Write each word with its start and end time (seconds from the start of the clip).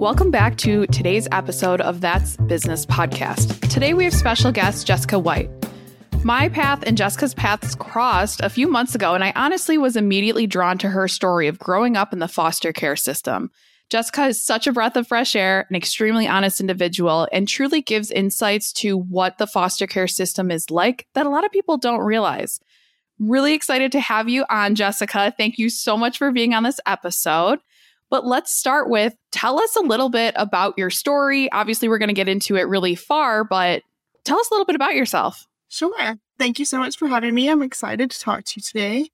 Welcome 0.00 0.30
back 0.30 0.56
to 0.56 0.86
today's 0.86 1.28
episode 1.30 1.82
of 1.82 2.00
That's 2.00 2.38
Business 2.38 2.86
Podcast. 2.86 3.68
Today 3.68 3.92
we 3.92 4.04
have 4.04 4.14
special 4.14 4.50
guest 4.50 4.86
Jessica 4.86 5.18
White. 5.18 5.50
My 6.24 6.48
path 6.48 6.82
and 6.86 6.96
Jessica's 6.96 7.34
paths 7.34 7.74
crossed 7.74 8.40
a 8.40 8.48
few 8.48 8.66
months 8.66 8.94
ago, 8.94 9.12
and 9.14 9.22
I 9.22 9.34
honestly 9.36 9.76
was 9.76 9.96
immediately 9.96 10.46
drawn 10.46 10.78
to 10.78 10.88
her 10.88 11.06
story 11.06 11.48
of 11.48 11.58
growing 11.58 11.98
up 11.98 12.14
in 12.14 12.18
the 12.18 12.28
foster 12.28 12.72
care 12.72 12.96
system. 12.96 13.50
Jessica 13.90 14.24
is 14.28 14.42
such 14.42 14.66
a 14.66 14.72
breath 14.72 14.96
of 14.96 15.06
fresh 15.06 15.36
air, 15.36 15.66
an 15.68 15.76
extremely 15.76 16.26
honest 16.26 16.62
individual, 16.62 17.28
and 17.30 17.46
truly 17.46 17.82
gives 17.82 18.10
insights 18.10 18.72
to 18.72 18.96
what 18.96 19.36
the 19.36 19.46
foster 19.46 19.86
care 19.86 20.08
system 20.08 20.50
is 20.50 20.70
like 20.70 21.08
that 21.12 21.26
a 21.26 21.30
lot 21.30 21.44
of 21.44 21.52
people 21.52 21.76
don't 21.76 22.00
realize. 22.00 22.58
Really 23.18 23.52
excited 23.52 23.92
to 23.92 24.00
have 24.00 24.30
you 24.30 24.46
on, 24.48 24.76
Jessica. 24.76 25.34
Thank 25.36 25.58
you 25.58 25.68
so 25.68 25.98
much 25.98 26.16
for 26.16 26.32
being 26.32 26.54
on 26.54 26.62
this 26.62 26.80
episode. 26.86 27.58
But 28.10 28.26
let's 28.26 28.52
start 28.52 28.90
with 28.90 29.14
tell 29.30 29.60
us 29.60 29.76
a 29.76 29.80
little 29.80 30.08
bit 30.08 30.34
about 30.36 30.74
your 30.76 30.90
story. 30.90 31.50
Obviously, 31.52 31.88
we're 31.88 31.98
going 31.98 32.08
to 32.08 32.14
get 32.14 32.28
into 32.28 32.56
it 32.56 32.68
really 32.68 32.96
far, 32.96 33.44
but 33.44 33.82
tell 34.24 34.38
us 34.38 34.50
a 34.50 34.54
little 34.54 34.66
bit 34.66 34.76
about 34.76 34.94
yourself. 34.94 35.46
Sure. 35.68 36.16
Thank 36.38 36.58
you 36.58 36.64
so 36.64 36.78
much 36.78 36.96
for 36.96 37.06
having 37.06 37.34
me. 37.34 37.48
I'm 37.48 37.62
excited 37.62 38.10
to 38.10 38.20
talk 38.20 38.44
to 38.44 38.54
you 38.56 38.62
today. 38.62 39.10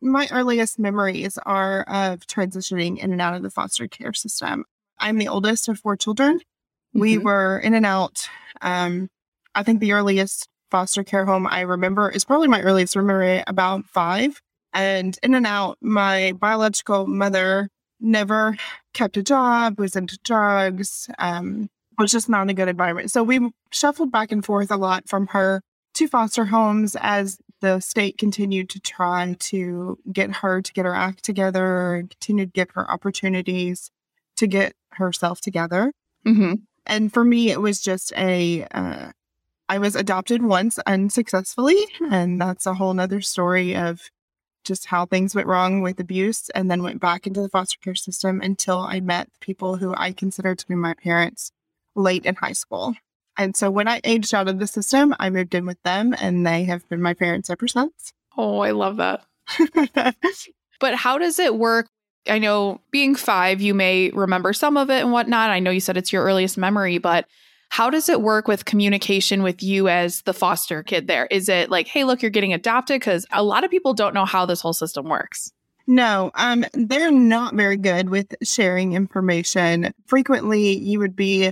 My 0.00 0.26
earliest 0.32 0.80
memories 0.80 1.38
are 1.46 1.82
of 1.82 2.26
transitioning 2.26 2.98
in 2.98 3.12
and 3.12 3.20
out 3.20 3.34
of 3.34 3.42
the 3.42 3.50
foster 3.50 3.86
care 3.86 4.12
system. 4.12 4.64
I'm 4.98 5.18
the 5.18 5.28
oldest 5.28 5.68
of 5.68 5.78
four 5.78 5.96
children. 5.96 6.38
Mm-hmm. 6.38 7.00
We 7.00 7.18
were 7.18 7.58
in 7.60 7.74
and 7.74 7.86
out. 7.86 8.28
Um, 8.60 9.08
I 9.54 9.62
think 9.62 9.78
the 9.78 9.92
earliest 9.92 10.48
foster 10.72 11.04
care 11.04 11.24
home 11.24 11.46
I 11.46 11.60
remember 11.60 12.10
is 12.10 12.24
probably 12.24 12.48
my 12.48 12.62
earliest 12.62 12.96
memory, 12.96 13.44
about 13.46 13.84
five. 13.84 14.40
And 14.72 15.16
in 15.22 15.34
and 15.34 15.46
out, 15.46 15.78
my 15.80 16.32
biological 16.32 17.06
mother 17.06 17.68
never 18.02 18.56
kept 18.92 19.16
a 19.16 19.22
job, 19.22 19.78
was 19.78 19.96
into 19.96 20.18
drugs, 20.24 21.08
um, 21.18 21.68
was 21.98 22.12
just 22.12 22.28
not 22.28 22.42
in 22.42 22.50
a 22.50 22.54
good 22.54 22.68
environment. 22.68 23.10
So 23.10 23.22
we 23.22 23.50
shuffled 23.70 24.12
back 24.12 24.32
and 24.32 24.44
forth 24.44 24.70
a 24.70 24.76
lot 24.76 25.08
from 25.08 25.28
her 25.28 25.62
to 25.94 26.08
foster 26.08 26.46
homes 26.46 26.96
as 27.00 27.38
the 27.60 27.80
state 27.80 28.18
continued 28.18 28.68
to 28.70 28.80
try 28.80 29.36
to 29.38 29.98
get 30.12 30.36
her 30.36 30.60
to 30.60 30.72
get 30.72 30.84
her 30.84 30.94
act 30.94 31.22
together 31.22 32.04
continue 32.10 32.46
to 32.46 32.50
give 32.50 32.70
her 32.72 32.90
opportunities 32.90 33.90
to 34.36 34.46
get 34.46 34.74
herself 34.92 35.40
together. 35.40 35.92
Mm-hmm. 36.26 36.54
And 36.86 37.12
for 37.12 37.24
me, 37.24 37.50
it 37.50 37.60
was 37.60 37.80
just 37.80 38.12
a. 38.16 38.66
Uh, 38.72 39.12
I 39.68 39.78
was 39.78 39.94
adopted 39.96 40.42
once 40.42 40.78
unsuccessfully, 40.80 41.78
and 42.10 42.40
that's 42.40 42.66
a 42.66 42.74
whole 42.74 42.92
nother 42.92 43.20
story 43.20 43.74
of 43.74 44.10
just 44.64 44.86
how 44.86 45.06
things 45.06 45.34
went 45.34 45.46
wrong 45.46 45.82
with 45.82 46.00
abuse 46.00 46.48
and 46.50 46.70
then 46.70 46.82
went 46.82 47.00
back 47.00 47.26
into 47.26 47.40
the 47.40 47.48
foster 47.48 47.78
care 47.82 47.94
system 47.94 48.40
until 48.40 48.78
I 48.78 49.00
met 49.00 49.28
people 49.40 49.76
who 49.76 49.94
I 49.96 50.12
considered 50.12 50.58
to 50.58 50.68
be 50.68 50.74
my 50.74 50.94
parents 50.94 51.52
late 51.94 52.24
in 52.24 52.36
high 52.36 52.52
school. 52.52 52.94
And 53.36 53.56
so 53.56 53.70
when 53.70 53.88
I 53.88 54.00
aged 54.04 54.34
out 54.34 54.48
of 54.48 54.58
the 54.58 54.66
system, 54.66 55.14
I 55.18 55.30
moved 55.30 55.54
in 55.54 55.66
with 55.66 55.82
them 55.82 56.14
and 56.20 56.46
they 56.46 56.64
have 56.64 56.88
been 56.88 57.02
my 57.02 57.14
parents 57.14 57.50
ever 57.50 57.66
since. 57.66 58.12
Oh, 58.36 58.60
I 58.60 58.72
love 58.72 58.96
that. 58.98 59.24
but 60.80 60.94
how 60.94 61.18
does 61.18 61.38
it 61.38 61.56
work? 61.56 61.88
I 62.28 62.38
know 62.38 62.80
being 62.90 63.14
five, 63.14 63.60
you 63.60 63.74
may 63.74 64.10
remember 64.10 64.52
some 64.52 64.76
of 64.76 64.90
it 64.90 65.02
and 65.02 65.12
whatnot. 65.12 65.50
I 65.50 65.58
know 65.58 65.70
you 65.70 65.80
said 65.80 65.96
it's 65.96 66.12
your 66.12 66.24
earliest 66.24 66.56
memory, 66.56 66.98
but 66.98 67.26
how 67.72 67.88
does 67.88 68.10
it 68.10 68.20
work 68.20 68.46
with 68.46 68.66
communication 68.66 69.42
with 69.42 69.62
you 69.62 69.88
as 69.88 70.20
the 70.22 70.34
foster 70.34 70.82
kid 70.82 71.06
there? 71.06 71.26
Is 71.30 71.48
it 71.48 71.70
like, 71.70 71.88
hey, 71.88 72.04
look, 72.04 72.20
you're 72.20 72.30
getting 72.30 72.52
adopted? 72.52 73.00
Because 73.00 73.24
a 73.32 73.42
lot 73.42 73.64
of 73.64 73.70
people 73.70 73.94
don't 73.94 74.12
know 74.12 74.26
how 74.26 74.44
this 74.44 74.60
whole 74.60 74.74
system 74.74 75.08
works. 75.08 75.50
No, 75.86 76.30
um, 76.34 76.66
they're 76.74 77.10
not 77.10 77.54
very 77.54 77.78
good 77.78 78.10
with 78.10 78.34
sharing 78.42 78.92
information. 78.92 79.94
Frequently, 80.04 80.76
you 80.76 80.98
would 80.98 81.16
be 81.16 81.50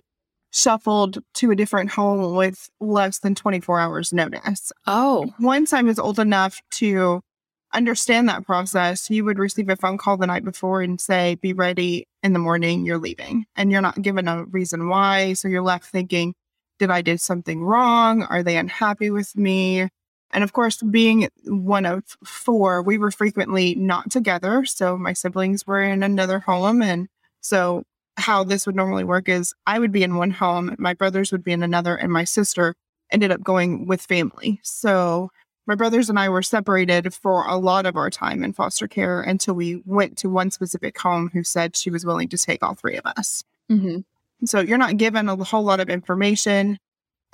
shuffled 0.50 1.20
to 1.36 1.52
a 1.52 1.56
different 1.56 1.90
home 1.90 2.36
with 2.36 2.68
less 2.80 3.20
than 3.20 3.34
24 3.34 3.80
hours 3.80 4.12
notice. 4.12 4.72
Oh. 4.86 5.32
Once 5.40 5.72
I 5.72 5.80
was 5.80 5.98
old 5.98 6.18
enough 6.18 6.60
to 6.72 7.22
understand 7.72 8.28
that 8.28 8.44
process, 8.46 9.10
you 9.10 9.24
would 9.24 9.38
receive 9.38 9.68
a 9.68 9.76
phone 9.76 9.98
call 9.98 10.16
the 10.16 10.26
night 10.26 10.44
before 10.44 10.82
and 10.82 11.00
say, 11.00 11.36
be 11.36 11.52
ready 11.52 12.06
in 12.22 12.32
the 12.32 12.38
morning, 12.38 12.84
you're 12.84 12.98
leaving. 12.98 13.46
And 13.56 13.70
you're 13.70 13.80
not 13.80 14.02
given 14.02 14.28
a 14.28 14.44
reason 14.46 14.88
why. 14.88 15.34
So 15.34 15.48
you're 15.48 15.62
left 15.62 15.86
thinking, 15.86 16.34
did 16.78 16.90
I 16.90 17.02
do 17.02 17.16
something 17.16 17.62
wrong? 17.62 18.22
Are 18.22 18.42
they 18.42 18.56
unhappy 18.56 19.10
with 19.10 19.36
me? 19.36 19.88
And 20.32 20.44
of 20.44 20.52
course, 20.52 20.82
being 20.82 21.28
one 21.44 21.86
of 21.86 22.04
four, 22.24 22.82
we 22.82 22.98
were 22.98 23.10
frequently 23.10 23.74
not 23.74 24.10
together. 24.10 24.64
So 24.64 24.96
my 24.96 25.12
siblings 25.12 25.66
were 25.66 25.82
in 25.82 26.02
another 26.02 26.38
home. 26.38 26.82
And 26.82 27.08
so 27.40 27.82
how 28.16 28.44
this 28.44 28.66
would 28.66 28.76
normally 28.76 29.04
work 29.04 29.28
is 29.28 29.54
I 29.66 29.78
would 29.78 29.92
be 29.92 30.02
in 30.02 30.16
one 30.16 30.30
home, 30.30 30.74
my 30.78 30.94
brothers 30.94 31.32
would 31.32 31.42
be 31.42 31.52
in 31.52 31.62
another, 31.62 31.96
and 31.96 32.12
my 32.12 32.24
sister 32.24 32.74
ended 33.10 33.32
up 33.32 33.42
going 33.42 33.86
with 33.86 34.02
family. 34.02 34.60
So 34.62 35.30
my 35.66 35.74
brothers 35.74 36.08
and 36.08 36.18
I 36.18 36.28
were 36.28 36.42
separated 36.42 37.12
for 37.14 37.46
a 37.46 37.56
lot 37.56 37.86
of 37.86 37.96
our 37.96 38.10
time 38.10 38.42
in 38.42 38.52
foster 38.52 38.88
care 38.88 39.20
until 39.20 39.54
we 39.54 39.82
went 39.84 40.18
to 40.18 40.30
one 40.30 40.50
specific 40.50 40.98
home 40.98 41.30
who 41.32 41.44
said 41.44 41.76
she 41.76 41.90
was 41.90 42.04
willing 42.04 42.28
to 42.28 42.38
take 42.38 42.62
all 42.62 42.74
three 42.74 42.96
of 42.96 43.06
us. 43.06 43.44
Mm-hmm. 43.70 44.00
So 44.46 44.60
you're 44.60 44.78
not 44.78 44.96
given 44.96 45.28
a 45.28 45.36
whole 45.36 45.62
lot 45.62 45.80
of 45.80 45.90
information. 45.90 46.78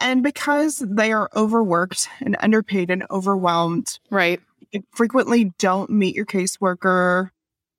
And 0.00 0.22
because 0.22 0.78
they 0.78 1.12
are 1.12 1.30
overworked 1.34 2.08
and 2.20 2.36
underpaid 2.40 2.90
and 2.90 3.04
overwhelmed, 3.10 3.98
right? 4.10 4.40
You 4.72 4.82
frequently 4.94 5.52
don't 5.58 5.90
meet 5.90 6.14
your 6.14 6.26
caseworker. 6.26 7.30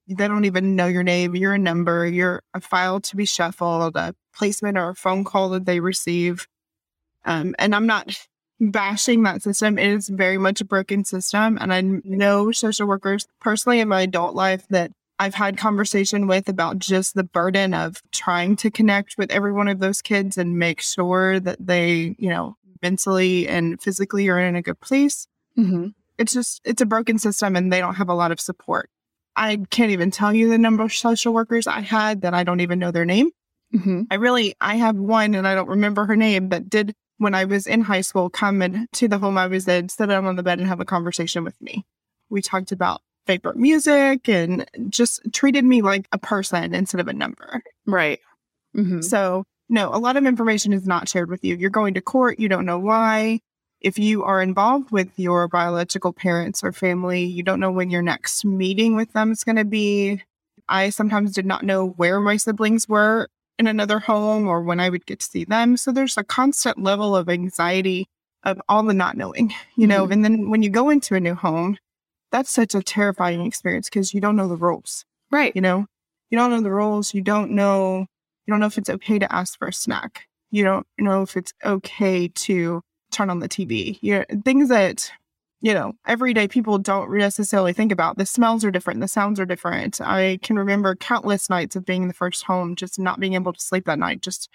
They 0.07 0.28
don't 0.28 0.46
even 0.46 0.75
know 0.75 0.88
your 0.88 1.03
name, 1.03 1.36
your 1.36 1.57
number, 1.57 2.07
you're 2.07 2.41
a 2.53 2.62
file 2.62 3.02
to 3.02 3.16
be 3.16 3.25
shuffled, 3.25 3.96
a 3.97 4.16
placement 4.34 4.78
or 4.78 4.90
a 4.90 4.96
phone 4.96 5.25
call 5.25 5.50
that 5.50 5.66
they 5.66 5.81
receive. 5.81 6.47
Um, 7.25 7.53
and 7.59 7.75
I'm 7.75 7.86
not 7.86 8.18
bashing 8.59 9.23
that 9.23 9.44
system. 9.44 9.78
It 9.78 9.88
is 9.88 10.09
very 10.09 10.38
much 10.38 10.62
a 10.62 10.66
broken 10.66 11.06
system. 11.06 11.57
And 11.59 11.73
I 11.73 11.81
know 11.81 12.51
social 12.51 12.88
workers 12.88 13.28
personally 13.40 13.79
in 13.79 13.88
my 13.88 14.01
adult 14.01 14.35
life 14.35 14.66
that 14.69 14.91
I've 15.19 15.35
had 15.35 15.57
conversation 15.57 16.28
with 16.28 16.47
about 16.47 16.78
just 16.78 17.16
the 17.16 17.23
burden 17.23 17.73
of 17.73 18.01
trying 18.12 18.56
to 18.57 18.69
connect 18.69 19.18
with 19.18 19.31
every 19.31 19.51
one 19.51 19.68
of 19.68 19.79
those 19.79 20.01
kids 20.01 20.38
and 20.38 20.59
make 20.59 20.81
sure 20.81 21.40
that 21.40 21.57
they, 21.59 22.16
you 22.19 22.29
know, 22.29 22.56
mentally 22.81 23.47
and 23.47 23.81
physically 23.81 24.28
are 24.29 24.40
in 24.40 24.56
a 24.56 24.62
good 24.62 24.79
place. 24.79 25.28
Mm-hmm. 25.57 25.88
It's 26.19 26.34
just, 26.34 26.62
it's 26.66 26.81
a 26.81 26.85
broken 26.85 27.18
system 27.18 27.56
and 27.56 27.74
they 27.74 27.79
don't 27.79 27.95
have 27.95 28.09
a 28.09 28.13
lot 28.13 28.31
of 28.31 28.39
support. 28.39 28.89
I 29.35 29.57
can't 29.69 29.91
even 29.91 30.12
tell 30.12 30.34
you 30.34 30.50
the 30.50 30.57
number 30.57 30.84
of 30.84 30.94
social 30.94 31.34
workers 31.34 31.68
I 31.68 31.81
had 31.81 32.22
that 32.22 32.34
I 32.34 32.44
don't 32.44 32.59
even 32.59 32.79
know 32.79 32.91
their 32.91 33.06
name. 33.06 33.31
Mm-hmm. 33.74 34.03
I 34.09 34.16
really, 34.16 34.56
I 34.62 34.75
have 34.75 34.95
one 34.95 35.35
and 35.35 35.47
I 35.47 35.56
don't 35.56 35.69
remember 35.69 36.06
her 36.06 36.16
name 36.16 36.50
that 36.50 36.69
did 36.69 36.95
when 37.18 37.34
I 37.34 37.46
was 37.46 37.68
in 37.68 37.82
high 37.82 38.02
school 38.02 38.30
come 38.30 38.62
into 38.62 39.08
the 39.08 39.18
home 39.18 39.38
I 39.38 39.48
was 39.48 39.68
in, 39.68 39.90
sit 39.90 40.08
down 40.08 40.26
on 40.26 40.36
the 40.36 40.44
bed 40.44 40.60
and 40.60 40.68
have 40.68 40.80
a 40.80 40.86
conversation 40.86 41.44
with 41.44 41.60
me. 41.62 41.86
We 42.30 42.42
talked 42.42 42.72
about 42.72 43.02
favorite 43.26 43.58
music 43.58 44.30
and 44.30 44.66
just 44.90 45.22
treated 45.34 45.66
me 45.66 45.82
like 45.82 46.08
a 46.12 46.18
person 46.18 46.74
instead 46.74 47.02
of 47.02 47.08
a 47.08 47.14
number. 47.14 47.62
Right. 47.86 48.20
Mm-hmm. 48.76 49.02
So, 49.02 49.44
no, 49.70 49.90
a 49.94 50.00
lot 50.00 50.18
of 50.18 50.26
information 50.26 50.72
is 50.72 50.88
not 50.88 51.10
shared 51.10 51.30
with 51.30 51.44
you. 51.44 51.56
You're 51.56 51.70
going 51.70 51.94
to 51.96 52.02
court, 52.02 52.40
you 52.40 52.48
don't 52.48 52.66
know 52.66 52.80
why. 52.80 53.40
If 53.80 54.00
you 54.00 54.24
are 54.24 54.42
involved 54.42 54.92
with 54.92 55.10
your 55.18 55.48
biological 55.48 56.12
parents 56.12 56.64
or 56.64 56.72
family, 56.72 57.26
you 57.26 57.44
don't 57.44 57.60
know 57.60 57.72
when 57.72 57.92
your 57.92 58.02
next 58.02 58.44
meeting 58.44 58.96
with 58.96 59.14
them 59.14 59.32
is 59.32 59.44
going 59.44 59.58
to 59.58 59.66
be. 59.66 60.24
I 60.68 60.90
sometimes 60.90 61.34
did 61.34 61.46
not 61.46 61.64
know 61.64 61.90
where 61.90 62.20
my 62.20 62.38
siblings 62.38 62.90
were 62.90 63.28
in 63.59 63.68
another 63.68 64.00
home 64.00 64.47
or 64.47 64.62
when 64.62 64.79
I 64.79 64.90
would 64.90 65.06
get 65.06 65.19
to 65.19 65.25
see 65.25 65.44
them. 65.44 65.78
So 65.78 65.91
there's 65.91 66.18
a 66.18 66.23
constant 66.23 66.81
level 66.81 67.16
of 67.16 67.29
anxiety 67.29 68.07
of 68.44 68.62
all 68.69 68.84
the 68.84 68.94
not 68.94 69.18
knowing, 69.18 69.53
you 69.75 69.88
know. 69.88 70.03
Mm-hmm. 70.03 70.12
And 70.13 70.25
then 70.25 70.50
when 70.50 70.63
you 70.63 70.69
go 70.69 70.90
into 70.90 71.16
a 71.16 71.19
new 71.19 71.35
home, 71.35 71.78
that's 72.31 72.51
such 72.51 72.75
a 72.75 72.84
terrifying 72.84 73.45
experience 73.45 73.90
because 73.90 74.13
you 74.13 74.22
don't 74.22 74.35
know 74.35 74.47
the 74.47 74.56
rules. 74.56 75.06
Right. 75.31 75.53
You 75.56 75.62
know, 75.62 75.85
you 76.30 76.38
don't 76.38 76.51
know 76.51 76.62
the 76.62 76.71
rules. 76.71 77.13
You 77.13 77.21
don't 77.21 77.51
know, 77.51 78.06
you 78.45 78.51
don't 78.51 78.59
know 78.59 78.68
if 78.68 78.77
it's 78.77 78.89
okay 78.89 79.19
to 79.19 79.33
ask 79.33 79.57
for 79.57 79.68
a 79.68 79.74
snack. 79.74 80.27
You 80.51 80.63
don't 80.63 80.88
know 80.98 81.24
if 81.24 81.36
it's 81.36 81.53
okay 81.65 82.27
to 82.27 82.81
turn 83.12 83.30
on 83.30 83.39
the 83.39 83.50
TV. 83.50 83.98
You 84.01 84.19
know, 84.19 84.25
things 84.45 84.69
that 84.69 85.12
you 85.62 85.74
know, 85.74 85.94
everyday 86.06 86.48
people 86.48 86.77
don't 86.77 87.12
necessarily 87.12 87.74
think 87.74 87.92
about. 87.92 88.18
The 88.18 88.25
smells 88.25 88.63
are 88.63 88.71
different, 88.71 89.01
the 89.01 89.07
sounds 89.07 89.39
are 89.39 89.45
different. 89.45 90.00
I 90.01 90.39
can 90.44 90.57
remember 90.57 90.95
countless 90.95 91.50
nights 91.50 91.75
of 91.75 91.86
being 91.86 92.04
in 92.04 92.07
the 92.07 92.13
first 92.13 92.44
home, 92.44 92.75
just 92.75 93.00
not 93.00 93.19
being 93.19 93.33
able 93.33 93.54
to 93.54 93.59
sleep 93.59 93.86
that 93.86 94.00
night, 94.00 94.21
just 94.21 94.50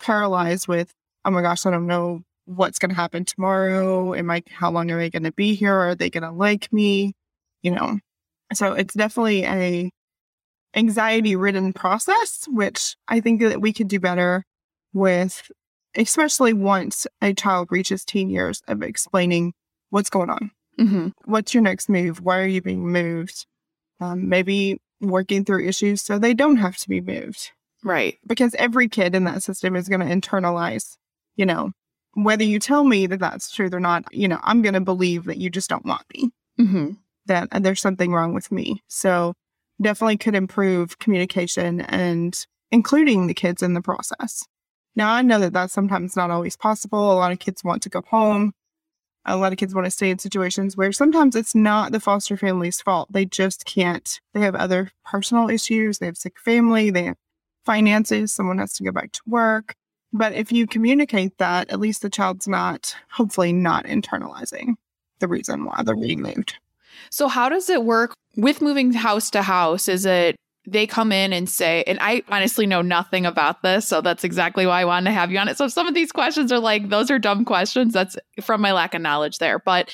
paralyzed 0.00 0.68
with, 0.68 0.92
oh 1.24 1.30
my 1.30 1.42
gosh, 1.42 1.64
I 1.64 1.70
don't 1.70 1.86
know 1.86 2.22
what's 2.44 2.78
going 2.78 2.90
to 2.90 2.96
happen 2.96 3.24
tomorrow. 3.24 4.14
Am 4.14 4.30
I, 4.30 4.42
how 4.50 4.70
long 4.70 4.90
are 4.90 4.98
they 4.98 5.10
going 5.10 5.22
to 5.22 5.32
be 5.32 5.54
here? 5.54 5.74
Are 5.74 5.94
they 5.94 6.10
going 6.10 6.24
to 6.24 6.32
like 6.32 6.72
me? 6.72 7.14
You 7.62 7.70
know, 7.70 7.98
so 8.52 8.72
it's 8.72 8.94
definitely 8.94 9.44
a 9.44 9.90
anxiety 10.74 11.36
ridden 11.36 11.72
process, 11.72 12.44
which 12.48 12.96
I 13.08 13.20
think 13.20 13.40
that 13.40 13.60
we 13.60 13.72
could 13.72 13.88
do 13.88 14.00
better 14.00 14.44
with, 14.92 15.50
especially 15.94 16.52
once 16.52 17.06
a 17.22 17.32
child 17.32 17.68
reaches 17.70 18.04
teen 18.04 18.30
years 18.30 18.62
of 18.68 18.82
explaining 18.82 19.52
what's 19.92 20.10
going 20.10 20.30
on? 20.30 20.50
Mm-hmm. 20.80 21.08
What's 21.26 21.52
your 21.52 21.62
next 21.62 21.88
move? 21.88 22.20
Why 22.20 22.40
are 22.40 22.46
you 22.46 22.62
being 22.62 22.90
moved? 22.90 23.46
Um, 24.00 24.28
maybe 24.28 24.80
working 25.00 25.44
through 25.44 25.68
issues 25.68 26.02
so 26.02 26.18
they 26.18 26.34
don't 26.34 26.56
have 26.56 26.76
to 26.78 26.88
be 26.88 27.00
moved. 27.00 27.50
Right. 27.84 28.18
Because 28.26 28.54
every 28.54 28.88
kid 28.88 29.14
in 29.14 29.24
that 29.24 29.42
system 29.42 29.76
is 29.76 29.88
going 29.88 30.00
to 30.00 30.06
internalize, 30.06 30.96
you 31.36 31.44
know, 31.44 31.72
whether 32.14 32.42
you 32.42 32.58
tell 32.58 32.84
me 32.84 33.06
that 33.06 33.20
that's 33.20 33.50
true 33.50 33.68
or 33.72 33.80
not, 33.80 34.04
you 34.12 34.28
know, 34.28 34.40
I'm 34.42 34.62
going 34.62 34.74
to 34.74 34.80
believe 34.80 35.24
that 35.24 35.38
you 35.38 35.50
just 35.50 35.68
don't 35.68 35.86
want 35.86 36.04
me, 36.14 36.30
hmm 36.56 36.90
that 37.26 37.48
there's 37.62 37.80
something 37.80 38.12
wrong 38.12 38.34
with 38.34 38.50
me. 38.50 38.82
So 38.88 39.34
definitely 39.80 40.16
could 40.16 40.34
improve 40.34 40.98
communication 40.98 41.82
and 41.82 42.36
including 42.72 43.26
the 43.26 43.34
kids 43.34 43.62
in 43.62 43.74
the 43.74 43.82
process. 43.82 44.44
Now, 44.96 45.12
I 45.12 45.22
know 45.22 45.38
that 45.38 45.52
that's 45.52 45.72
sometimes 45.72 46.16
not 46.16 46.30
always 46.30 46.56
possible. 46.56 47.12
A 47.12 47.14
lot 47.14 47.30
of 47.30 47.38
kids 47.38 47.62
want 47.62 47.82
to 47.84 47.88
go 47.88 48.02
home. 48.08 48.52
A 49.24 49.36
lot 49.36 49.52
of 49.52 49.58
kids 49.58 49.74
want 49.74 49.84
to 49.84 49.90
stay 49.90 50.10
in 50.10 50.18
situations 50.18 50.76
where 50.76 50.92
sometimes 50.92 51.36
it's 51.36 51.54
not 51.54 51.92
the 51.92 52.00
foster 52.00 52.36
family's 52.36 52.80
fault. 52.80 53.12
They 53.12 53.24
just 53.24 53.64
can't. 53.64 54.20
They 54.34 54.40
have 54.40 54.56
other 54.56 54.90
personal 55.04 55.48
issues. 55.48 55.98
They 55.98 56.06
have 56.06 56.16
sick 56.16 56.38
family. 56.40 56.90
They 56.90 57.04
have 57.04 57.16
finances. 57.64 58.32
Someone 58.32 58.58
has 58.58 58.72
to 58.74 58.84
go 58.84 58.90
back 58.90 59.12
to 59.12 59.20
work. 59.26 59.74
But 60.12 60.32
if 60.34 60.52
you 60.52 60.66
communicate 60.66 61.38
that, 61.38 61.70
at 61.70 61.80
least 61.80 62.02
the 62.02 62.10
child's 62.10 62.48
not, 62.48 62.94
hopefully, 63.10 63.52
not 63.52 63.86
internalizing 63.86 64.74
the 65.20 65.28
reason 65.28 65.64
why 65.64 65.82
they're 65.84 65.96
being 65.96 66.20
moved. 66.20 66.56
So, 67.10 67.28
how 67.28 67.48
does 67.48 67.70
it 67.70 67.84
work 67.84 68.12
with 68.36 68.60
moving 68.60 68.92
house 68.92 69.30
to 69.30 69.42
house? 69.42 69.88
Is 69.88 70.04
it 70.04 70.36
they 70.66 70.86
come 70.86 71.12
in 71.12 71.32
and 71.32 71.48
say, 71.48 71.82
and 71.86 71.98
I 72.00 72.22
honestly 72.28 72.66
know 72.66 72.82
nothing 72.82 73.26
about 73.26 73.62
this. 73.62 73.86
So, 73.86 74.00
that's 74.00 74.24
exactly 74.24 74.66
why 74.66 74.82
I 74.82 74.84
wanted 74.84 75.10
to 75.10 75.14
have 75.14 75.30
you 75.30 75.38
on 75.38 75.48
it. 75.48 75.56
So, 75.56 75.68
some 75.68 75.86
of 75.86 75.94
these 75.94 76.12
questions 76.12 76.52
are 76.52 76.58
like, 76.58 76.88
those 76.88 77.10
are 77.10 77.18
dumb 77.18 77.44
questions, 77.44 77.92
that's 77.92 78.16
from 78.40 78.60
my 78.60 78.72
lack 78.72 78.94
of 78.94 79.02
knowledge 79.02 79.38
there. 79.38 79.58
But 79.58 79.92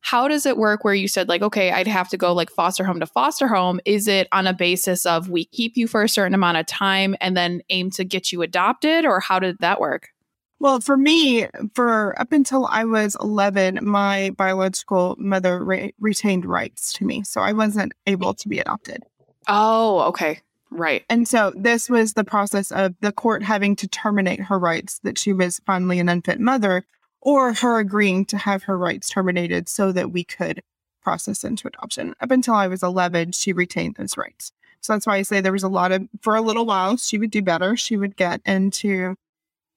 how 0.00 0.28
does 0.28 0.46
it 0.46 0.56
work 0.56 0.84
where 0.84 0.94
you 0.94 1.08
said, 1.08 1.28
like, 1.28 1.42
okay, 1.42 1.72
I'd 1.72 1.86
have 1.86 2.08
to 2.10 2.16
go 2.16 2.32
like 2.32 2.50
foster 2.50 2.84
home 2.84 3.00
to 3.00 3.06
foster 3.06 3.48
home? 3.48 3.80
Is 3.84 4.08
it 4.08 4.28
on 4.32 4.46
a 4.46 4.54
basis 4.54 5.04
of 5.04 5.28
we 5.28 5.44
keep 5.44 5.76
you 5.76 5.86
for 5.86 6.02
a 6.02 6.08
certain 6.08 6.34
amount 6.34 6.58
of 6.58 6.66
time 6.66 7.16
and 7.20 7.36
then 7.36 7.62
aim 7.70 7.90
to 7.92 8.04
get 8.04 8.32
you 8.32 8.42
adopted? 8.42 9.04
Or 9.04 9.20
how 9.20 9.38
did 9.38 9.58
that 9.60 9.80
work? 9.80 10.08
Well, 10.60 10.80
for 10.80 10.96
me, 10.96 11.46
for 11.74 12.20
up 12.20 12.32
until 12.32 12.66
I 12.66 12.84
was 12.84 13.16
11, 13.20 13.80
my 13.82 14.30
biological 14.30 15.14
mother 15.18 15.64
re- 15.64 15.94
retained 16.00 16.44
rights 16.44 16.92
to 16.94 17.04
me. 17.04 17.22
So 17.22 17.40
I 17.40 17.52
wasn't 17.52 17.92
able 18.06 18.34
to 18.34 18.48
be 18.48 18.58
adopted. 18.58 19.04
Oh, 19.48 20.00
okay. 20.08 20.40
Right. 20.70 21.04
And 21.08 21.26
so 21.26 21.52
this 21.56 21.88
was 21.88 22.12
the 22.12 22.24
process 22.24 22.70
of 22.70 22.94
the 23.00 23.10
court 23.12 23.42
having 23.42 23.74
to 23.76 23.88
terminate 23.88 24.40
her 24.40 24.58
rights 24.58 25.00
that 25.02 25.18
she 25.18 25.32
was 25.32 25.60
finally 25.64 25.98
an 25.98 26.10
unfit 26.10 26.38
mother, 26.38 26.84
or 27.22 27.54
her 27.54 27.78
agreeing 27.78 28.26
to 28.26 28.36
have 28.36 28.64
her 28.64 28.76
rights 28.76 29.08
terminated 29.08 29.68
so 29.68 29.90
that 29.92 30.12
we 30.12 30.22
could 30.22 30.62
process 31.02 31.42
into 31.42 31.66
adoption. 31.66 32.14
Up 32.20 32.30
until 32.30 32.54
I 32.54 32.68
was 32.68 32.82
11, 32.82 33.32
she 33.32 33.52
retained 33.52 33.96
those 33.96 34.16
rights. 34.16 34.52
So 34.80 34.92
that's 34.92 35.06
why 35.06 35.16
I 35.16 35.22
say 35.22 35.40
there 35.40 35.52
was 35.52 35.62
a 35.62 35.68
lot 35.68 35.90
of, 35.90 36.06
for 36.20 36.36
a 36.36 36.42
little 36.42 36.66
while, 36.66 36.96
she 36.96 37.18
would 37.18 37.30
do 37.30 37.42
better. 37.42 37.76
She 37.76 37.96
would 37.96 38.16
get 38.16 38.40
into 38.44 39.16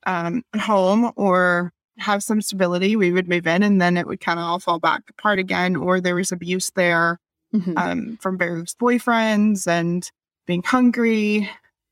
um, 0.06 0.44
home 0.59 1.12
or 1.15 1.74
have 1.97 2.21
some 2.21 2.41
stability. 2.41 2.95
We 2.95 3.12
would 3.12 3.29
move 3.29 3.47
in 3.47 3.63
and 3.63 3.81
then 3.81 3.97
it 3.97 4.07
would 4.07 4.19
kind 4.19 4.39
of 4.39 4.45
all 4.45 4.59
fall 4.59 4.79
back 4.79 5.03
apart 5.09 5.39
again, 5.39 5.75
or 5.75 6.01
there 6.01 6.15
was 6.15 6.31
abuse 6.31 6.69
there 6.71 7.19
Mhm. 7.53 7.77
um, 7.77 8.18
from 8.21 8.38
various 8.38 8.74
boyfriends 8.74 9.68
and 9.68 10.09
being 10.48 10.63
hungry. 10.63 11.50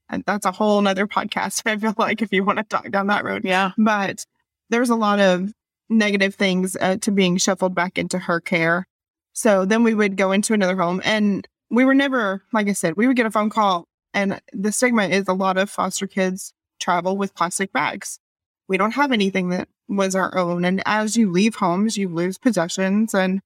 And 0.09 0.23
that's 0.25 0.45
a 0.45 0.51
whole 0.51 0.81
nother 0.81 1.07
podcast. 1.07 1.61
I 1.65 1.77
feel 1.77 1.93
like 1.97 2.21
if 2.21 2.31
you 2.31 2.43
want 2.43 2.57
to 2.57 2.63
talk 2.63 2.89
down 2.91 3.07
that 3.07 3.23
road, 3.23 3.43
yeah. 3.43 3.71
but 3.77 4.25
there's 4.69 4.89
a 4.89 4.95
lot 4.95 5.19
of 5.19 5.51
negative 5.89 6.35
things 6.35 6.77
uh, 6.79 6.97
to 6.97 7.11
being 7.11 7.37
shuffled 7.37 7.75
back 7.75 7.97
into 7.97 8.19
her 8.19 8.39
care. 8.39 8.85
So 9.33 9.65
then 9.65 9.83
we 9.83 9.93
would 9.93 10.17
go 10.17 10.31
into 10.31 10.53
another 10.53 10.75
home 10.75 11.01
and 11.03 11.47
we 11.69 11.85
were 11.85 11.93
never, 11.95 12.43
like 12.53 12.67
I 12.67 12.73
said, 12.73 12.95
we 12.97 13.07
would 13.07 13.15
get 13.15 13.25
a 13.25 13.31
phone 13.31 13.49
call 13.49 13.85
and 14.13 14.39
the 14.53 14.71
stigma 14.71 15.07
is 15.07 15.27
a 15.27 15.33
lot 15.33 15.57
of 15.57 15.69
foster 15.69 16.07
kids 16.07 16.53
travel 16.79 17.17
with 17.17 17.35
plastic 17.35 17.71
bags. 17.73 18.19
We 18.67 18.77
don't 18.77 18.91
have 18.93 19.11
anything 19.11 19.49
that 19.49 19.67
was 19.87 20.15
our 20.15 20.35
own. 20.37 20.65
And 20.65 20.81
as 20.85 21.17
you 21.17 21.31
leave 21.31 21.55
homes, 21.55 21.97
you 21.97 22.07
lose 22.09 22.37
possessions 22.37 23.13
and 23.13 23.41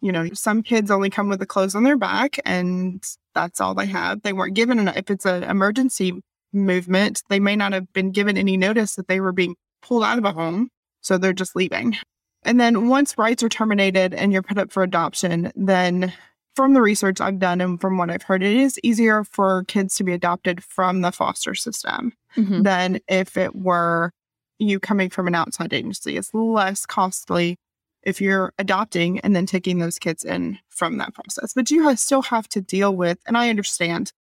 you 0.00 0.12
know, 0.12 0.28
some 0.32 0.62
kids 0.62 0.90
only 0.90 1.10
come 1.10 1.28
with 1.28 1.38
the 1.40 1.46
clothes 1.46 1.74
on 1.74 1.84
their 1.84 1.96
back 1.96 2.38
and 2.44 3.02
that's 3.34 3.60
all 3.60 3.74
they 3.74 3.86
have. 3.86 4.22
They 4.22 4.32
weren't 4.32 4.54
given, 4.54 4.78
an, 4.78 4.88
if 4.88 5.10
it's 5.10 5.26
an 5.26 5.42
emergency 5.44 6.12
movement, 6.52 7.22
they 7.28 7.38
may 7.40 7.56
not 7.56 7.72
have 7.72 7.92
been 7.92 8.10
given 8.10 8.36
any 8.36 8.56
notice 8.56 8.96
that 8.96 9.08
they 9.08 9.20
were 9.20 9.32
being 9.32 9.54
pulled 9.82 10.02
out 10.04 10.18
of 10.18 10.24
a 10.24 10.32
home. 10.32 10.68
So 11.00 11.16
they're 11.16 11.32
just 11.32 11.56
leaving. 11.56 11.96
And 12.42 12.58
then 12.60 12.88
once 12.88 13.16
rights 13.18 13.42
are 13.42 13.48
terminated 13.48 14.14
and 14.14 14.32
you're 14.32 14.42
put 14.42 14.58
up 14.58 14.72
for 14.72 14.82
adoption, 14.82 15.52
then 15.54 16.12
from 16.56 16.74
the 16.74 16.82
research 16.82 17.20
I've 17.20 17.38
done 17.38 17.60
and 17.60 17.80
from 17.80 17.96
what 17.96 18.10
I've 18.10 18.22
heard, 18.22 18.42
it 18.42 18.56
is 18.56 18.78
easier 18.82 19.24
for 19.24 19.64
kids 19.64 19.94
to 19.96 20.04
be 20.04 20.12
adopted 20.12 20.64
from 20.64 21.02
the 21.02 21.12
foster 21.12 21.54
system 21.54 22.12
Mhm. 22.36 22.64
than 22.64 23.00
if 23.08 23.36
it 23.36 23.54
were 23.54 24.12
you 24.58 24.78
coming 24.80 25.08
from 25.10 25.26
an 25.26 25.34
outside 25.34 25.72
agency. 25.72 26.16
It's 26.16 26.34
less 26.34 26.84
costly 26.86 27.56
if 28.02 28.20
you're 28.20 28.52
adopting 28.58 29.20
and 29.20 29.34
then 29.36 29.46
taking 29.46 29.78
those 29.78 29.98
kids 29.98 30.24
in 30.24 30.58
from 30.68 30.98
that 30.98 31.14
process. 31.14 31.52
But 31.54 31.70
you 31.70 31.82
have, 31.88 31.98
still 31.98 32.22
have 32.22 32.48
to 32.50 32.60
deal 32.60 32.94
with, 32.94 33.18
and 33.26 33.36
I 33.36 33.50
understand 33.50 34.12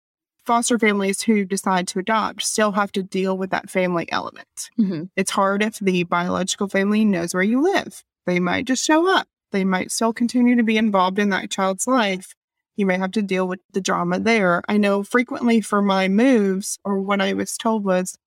foster 0.45 0.79
families 0.79 1.21
who 1.21 1.45
decide 1.45 1.87
to 1.89 1.99
adopt 1.99 2.41
still 2.43 2.71
have 2.71 2.91
to 2.93 3.03
deal 3.03 3.37
with 3.37 3.51
that 3.51 3.69
family 3.69 4.11
element. 4.11 4.69
Mhm. 4.79 5.09
It's 5.15 5.31
hard 5.31 5.61
if 5.61 5.79
the 5.79 6.03
biological 6.03 6.67
family 6.67 7.05
knows 7.05 7.33
where 7.33 7.43
you 7.43 7.61
live. 7.61 8.03
They 8.25 8.39
might 8.39 8.65
just 8.65 8.83
show 8.85 9.07
up. 9.07 9.27
They 9.51 9.63
might 9.63 9.91
still 9.91 10.13
continue 10.13 10.55
to 10.55 10.63
be 10.63 10.77
involved 10.77 11.19
in 11.19 11.29
that 11.29 11.51
child's 11.51 11.87
life. 11.87 12.33
You 12.75 12.85
may 12.85 12.97
have 12.97 13.11
to 13.11 13.21
deal 13.21 13.47
with 13.47 13.59
the 13.73 13.81
drama 13.81 14.19
there. 14.19 14.61
I 14.67 14.77
know 14.77 15.03
frequently 15.03 15.61
for 15.61 15.81
my 15.81 16.07
moves, 16.07 16.79
or 16.83 16.99
what 16.99 17.21
I 17.21 17.33
was 17.33 17.57
told 17.57 17.83
was 17.83 18.17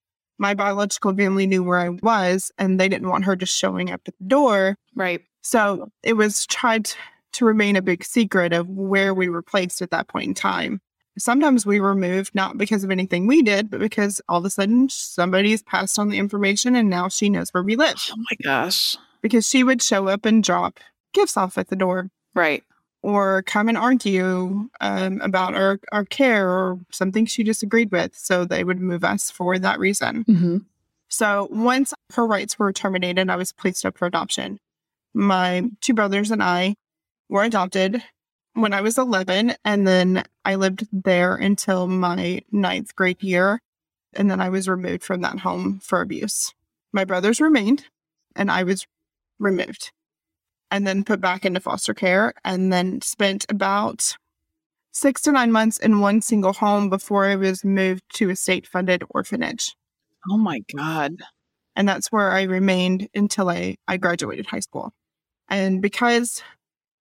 my 0.42 0.52
biological 0.54 1.14
family 1.14 1.46
knew 1.46 1.62
where 1.62 1.78
I 1.78 1.88
was 1.88 2.50
and 2.58 2.78
they 2.78 2.88
didn't 2.88 3.08
want 3.08 3.24
her 3.24 3.36
just 3.36 3.56
showing 3.56 3.90
up 3.90 4.02
at 4.06 4.14
the 4.18 4.24
door. 4.24 4.76
Right. 4.94 5.22
So 5.40 5.90
it 6.02 6.14
was 6.14 6.46
tried 6.46 6.90
to 7.32 7.44
remain 7.46 7.76
a 7.76 7.82
big 7.82 8.04
secret 8.04 8.52
of 8.52 8.68
where 8.68 9.14
we 9.14 9.30
were 9.30 9.40
placed 9.40 9.80
at 9.80 9.90
that 9.92 10.08
point 10.08 10.26
in 10.26 10.34
time. 10.34 10.80
Sometimes 11.16 11.64
we 11.64 11.80
were 11.80 11.94
moved 11.94 12.34
not 12.34 12.58
because 12.58 12.84
of 12.84 12.90
anything 12.90 13.26
we 13.26 13.40
did, 13.42 13.70
but 13.70 13.80
because 13.80 14.20
all 14.28 14.38
of 14.38 14.44
a 14.44 14.50
sudden 14.50 14.88
somebody's 14.88 15.62
passed 15.62 15.98
on 15.98 16.08
the 16.08 16.18
information 16.18 16.74
and 16.74 16.90
now 16.90 17.08
she 17.08 17.30
knows 17.30 17.50
where 17.50 17.62
we 17.62 17.76
live. 17.76 17.96
Oh 18.10 18.16
my 18.16 18.36
gosh. 18.42 18.96
Because 19.20 19.48
she 19.48 19.62
would 19.62 19.80
show 19.80 20.08
up 20.08 20.26
and 20.26 20.42
drop 20.42 20.80
gifts 21.14 21.36
off 21.36 21.56
at 21.56 21.68
the 21.68 21.76
door 21.76 22.10
Right. 22.34 22.64
Or 23.02 23.42
come 23.42 23.68
and 23.68 23.76
argue 23.76 24.68
um, 24.80 25.20
about 25.20 25.54
our, 25.54 25.80
our 25.90 26.04
care 26.04 26.48
or 26.48 26.78
something 26.90 27.26
she 27.26 27.42
disagreed 27.42 27.90
with. 27.90 28.16
So 28.16 28.44
they 28.44 28.64
would 28.64 28.80
move 28.80 29.04
us 29.04 29.30
for 29.30 29.58
that 29.58 29.78
reason. 29.78 30.22
hmm 30.22 30.58
So 31.08 31.48
once 31.50 31.92
her 32.14 32.26
rights 32.26 32.58
were 32.58 32.72
terminated, 32.72 33.28
I 33.28 33.36
was 33.36 33.52
placed 33.52 33.84
up 33.84 33.98
for 33.98 34.06
adoption. 34.06 34.58
My 35.12 35.64
two 35.80 35.94
brothers 35.94 36.30
and 36.30 36.42
I 36.42 36.76
were 37.28 37.42
adopted 37.42 38.02
when 38.54 38.72
I 38.72 38.82
was 38.82 38.98
11, 38.98 39.54
and 39.64 39.86
then 39.86 40.24
I 40.44 40.54
lived 40.56 40.86
there 40.92 41.34
until 41.34 41.86
my 41.86 42.42
ninth 42.50 42.94
grade 42.94 43.22
year. 43.22 43.60
And 44.14 44.30
then 44.30 44.40
I 44.40 44.50
was 44.50 44.68
removed 44.68 45.02
from 45.02 45.22
that 45.22 45.38
home 45.40 45.80
for 45.82 46.02
abuse. 46.02 46.52
My 46.92 47.04
brothers 47.04 47.40
remained, 47.40 47.86
and 48.36 48.50
I 48.50 48.62
was 48.62 48.86
removed 49.38 49.90
and 50.72 50.84
then 50.86 51.04
put 51.04 51.20
back 51.20 51.44
into 51.44 51.60
foster 51.60 51.94
care, 51.94 52.32
and 52.44 52.72
then 52.72 53.00
spent 53.02 53.46
about 53.48 54.16
six 54.90 55.22
to 55.22 55.32
nine 55.32 55.52
months 55.52 55.78
in 55.78 56.00
one 56.00 56.20
single 56.20 56.52
home 56.52 56.90
before 56.90 57.26
I 57.26 57.36
was 57.36 57.64
moved 57.64 58.02
to 58.14 58.30
a 58.30 58.36
state 58.36 58.66
funded 58.66 59.04
orphanage 59.10 59.76
Oh 60.30 60.36
my 60.36 60.60
God. 60.74 61.14
and 61.76 61.88
that's 61.88 62.10
where 62.12 62.30
I 62.32 62.42
remained 62.42 63.08
until 63.14 63.48
I, 63.48 63.76
I 63.88 63.96
graduated 63.96 64.46
high 64.46 64.60
school. 64.60 64.92
And 65.48 65.80
because 65.80 66.42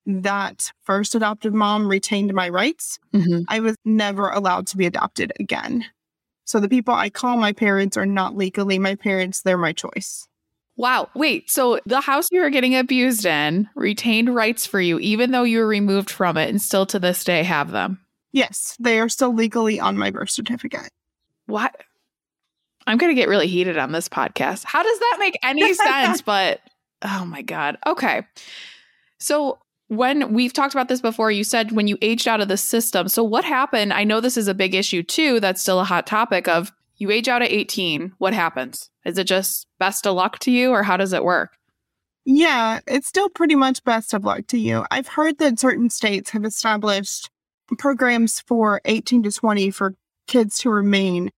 that 0.05 0.71
first 0.83 1.15
adoptive 1.15 1.53
mom 1.53 1.87
retained 1.87 2.33
my 2.33 2.49
rights, 2.49 2.99
hmm 3.13 3.39
I 3.47 3.59
was 3.59 3.75
never 3.83 4.29
allowed 4.29 4.67
to 4.67 4.77
be 4.77 4.85
adopted 4.85 5.33
again. 5.39 5.85
So 6.45 6.59
the 6.59 6.69
people 6.69 6.93
I 6.93 7.09
call 7.09 7.37
my 7.37 7.53
parents 7.53 7.97
are 7.97 8.05
not 8.05 8.35
legally 8.35 8.79
my 8.79 8.95
parents, 8.95 9.41
they're 9.41 9.57
my 9.57 9.73
choice. 9.73 10.27
Wow. 10.81 11.09
Wait. 11.13 11.51
So 11.51 11.79
the 11.85 12.01
house 12.01 12.27
you 12.31 12.41
were 12.41 12.49
getting 12.49 12.75
abused 12.75 13.23
in 13.23 13.69
retained 13.75 14.33
rights 14.33 14.65
for 14.65 14.81
you, 14.81 14.97
even 14.97 15.29
though 15.29 15.43
you 15.43 15.59
were 15.59 15.67
removed 15.67 16.09
from 16.09 16.37
it, 16.37 16.49
and 16.49 16.59
still 16.59 16.87
to 16.87 16.97
this 16.97 17.23
day 17.23 17.43
have 17.43 17.69
them. 17.69 17.99
Yes, 18.31 18.77
they 18.79 18.99
are 18.99 19.07
still 19.07 19.31
legally 19.31 19.79
on 19.79 19.95
my 19.95 20.09
birth 20.09 20.31
certificate. 20.31 20.89
What? 21.45 21.75
I'm 22.87 22.97
going 22.97 23.11
to 23.11 23.21
get 23.21 23.29
really 23.29 23.45
heated 23.45 23.77
on 23.77 23.91
this 23.91 24.09
podcast. 24.09 24.63
How 24.65 24.81
does 24.81 24.97
that 24.97 25.17
make 25.19 25.37
any 25.43 25.71
sense? 25.75 26.23
But 26.23 26.61
oh 27.03 27.25
my 27.25 27.43
God. 27.43 27.77
Okay. 27.85 28.25
So 29.19 29.59
when 29.89 30.33
we've 30.33 30.51
talked 30.51 30.73
about 30.73 30.87
this 30.87 31.01
before, 31.01 31.29
you 31.29 31.43
said 31.43 31.73
when 31.73 31.87
you 31.87 31.99
aged 32.01 32.27
out 32.27 32.41
of 32.41 32.47
the 32.47 32.57
system. 32.57 33.07
So 33.07 33.23
what 33.23 33.45
happened? 33.45 33.93
I 33.93 34.03
know 34.03 34.19
this 34.19 34.35
is 34.35 34.47
a 34.47 34.55
big 34.55 34.73
issue 34.73 35.03
too. 35.03 35.39
That's 35.39 35.61
still 35.61 35.79
a 35.79 35.85
hot 35.85 36.07
topic 36.07 36.47
of 36.47 36.71
you 37.01 37.11
age 37.11 37.27
out 37.27 37.41
at 37.41 37.51
18. 37.51 38.13
What 38.19 38.33
happens? 38.33 38.89
Is 39.05 39.17
it 39.17 39.25
just 39.25 39.65
best 39.79 40.05
of 40.05 40.15
luck 40.15 40.39
to 40.39 40.51
you 40.51 40.69
or 40.71 40.83
how 40.83 40.97
does 40.97 41.13
it 41.13 41.23
work? 41.23 41.57
Yeah, 42.23 42.79
it's 42.87 43.07
still 43.07 43.29
pretty 43.29 43.55
much 43.55 43.83
best 43.83 44.13
of 44.13 44.23
luck 44.23 44.45
to 44.47 44.59
you. 44.59 44.85
I've 44.91 45.07
heard 45.07 45.39
that 45.39 45.59
certain 45.59 45.89
states 45.89 46.29
have 46.29 46.45
established 46.45 47.29
programs 47.79 48.41
for 48.41 48.79
18 48.85 49.23
to 49.23 49.31
20 49.31 49.71
for 49.71 49.95
kids 50.27 50.59
to 50.59 50.69
remain 50.69 51.31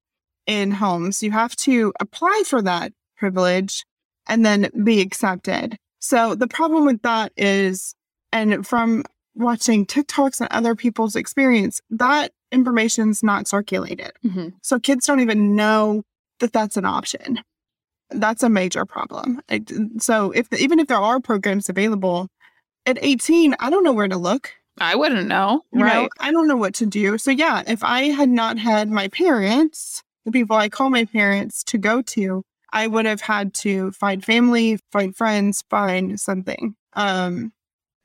in 0.46 0.72
homes. 0.72 1.24
You 1.24 1.32
have 1.32 1.56
to 1.58 1.94
apply 2.02 2.44
for 2.46 2.62
that 2.62 2.92
privilege 3.16 3.86
and 4.28 4.46
then 4.46 4.70
be 4.84 5.00
accepted. 5.00 5.78
So 6.00 6.36
the 6.36 6.48
problem 6.48 6.86
with 6.86 7.02
that 7.04 7.32
is, 7.38 7.96
and 8.34 8.68
from 8.68 9.06
watching 9.36 9.86
TikToks 9.86 10.42
and 10.42 10.52
other 10.52 10.76
people's 10.76 11.16
experience, 11.16 11.80
that 11.92 12.34
information's 12.54 13.24
not 13.24 13.48
circulated. 13.48 14.12
Mm-hmm. 14.24 14.50
So 14.62 14.80
kids 14.80 15.06
don't 15.06 15.20
even 15.20 15.56
know 15.56 16.04
that 16.40 16.54
that's 16.54 16.78
an 16.78 16.86
option. 16.86 17.40
That's 18.10 18.44
a 18.44 18.50
major 18.50 18.86
problem. 18.86 19.42
It- 19.50 19.72
so 20.02 20.32
if 20.32 20.52
even 20.54 20.80
if 20.80 20.88
there 20.88 20.98
are 20.98 21.20
programs 21.20 21.68
available 21.70 22.30
at 22.86 22.98
18, 23.02 23.56
I 23.60 23.70
don't 23.70 23.84
know 23.84 23.94
where 23.94 24.08
to 24.08 24.18
look. 24.18 24.52
I 24.80 24.96
wouldn't 24.96 25.28
know. 25.28 25.62
You 25.72 25.84
right. 25.84 26.04
know, 26.04 26.10
I 26.20 26.32
don't 26.32 26.48
know 26.48 26.56
what 26.58 26.74
to 26.76 26.86
do. 26.86 27.18
So 27.18 27.32
yeah, 27.32 27.64
if 27.68 27.84
I 27.84 28.04
had 28.06 28.30
not 28.30 28.58
had 28.58 28.90
my 28.90 29.08
parents, 29.08 30.02
the 30.26 30.32
people 30.32 30.56
I 30.56 30.70
call 30.70 30.90
my 30.90 31.06
parents 31.06 31.64
to 31.66 31.78
go 31.78 32.02
to, 32.02 32.44
I 32.72 32.88
would 32.88 33.06
have 33.06 33.22
had 33.22 33.54
to 33.56 33.92
find 33.92 34.26
family, 34.26 34.80
find 34.92 35.16
friends, 35.16 35.64
find 35.70 36.20
something. 36.20 36.76
Um, 36.94 37.54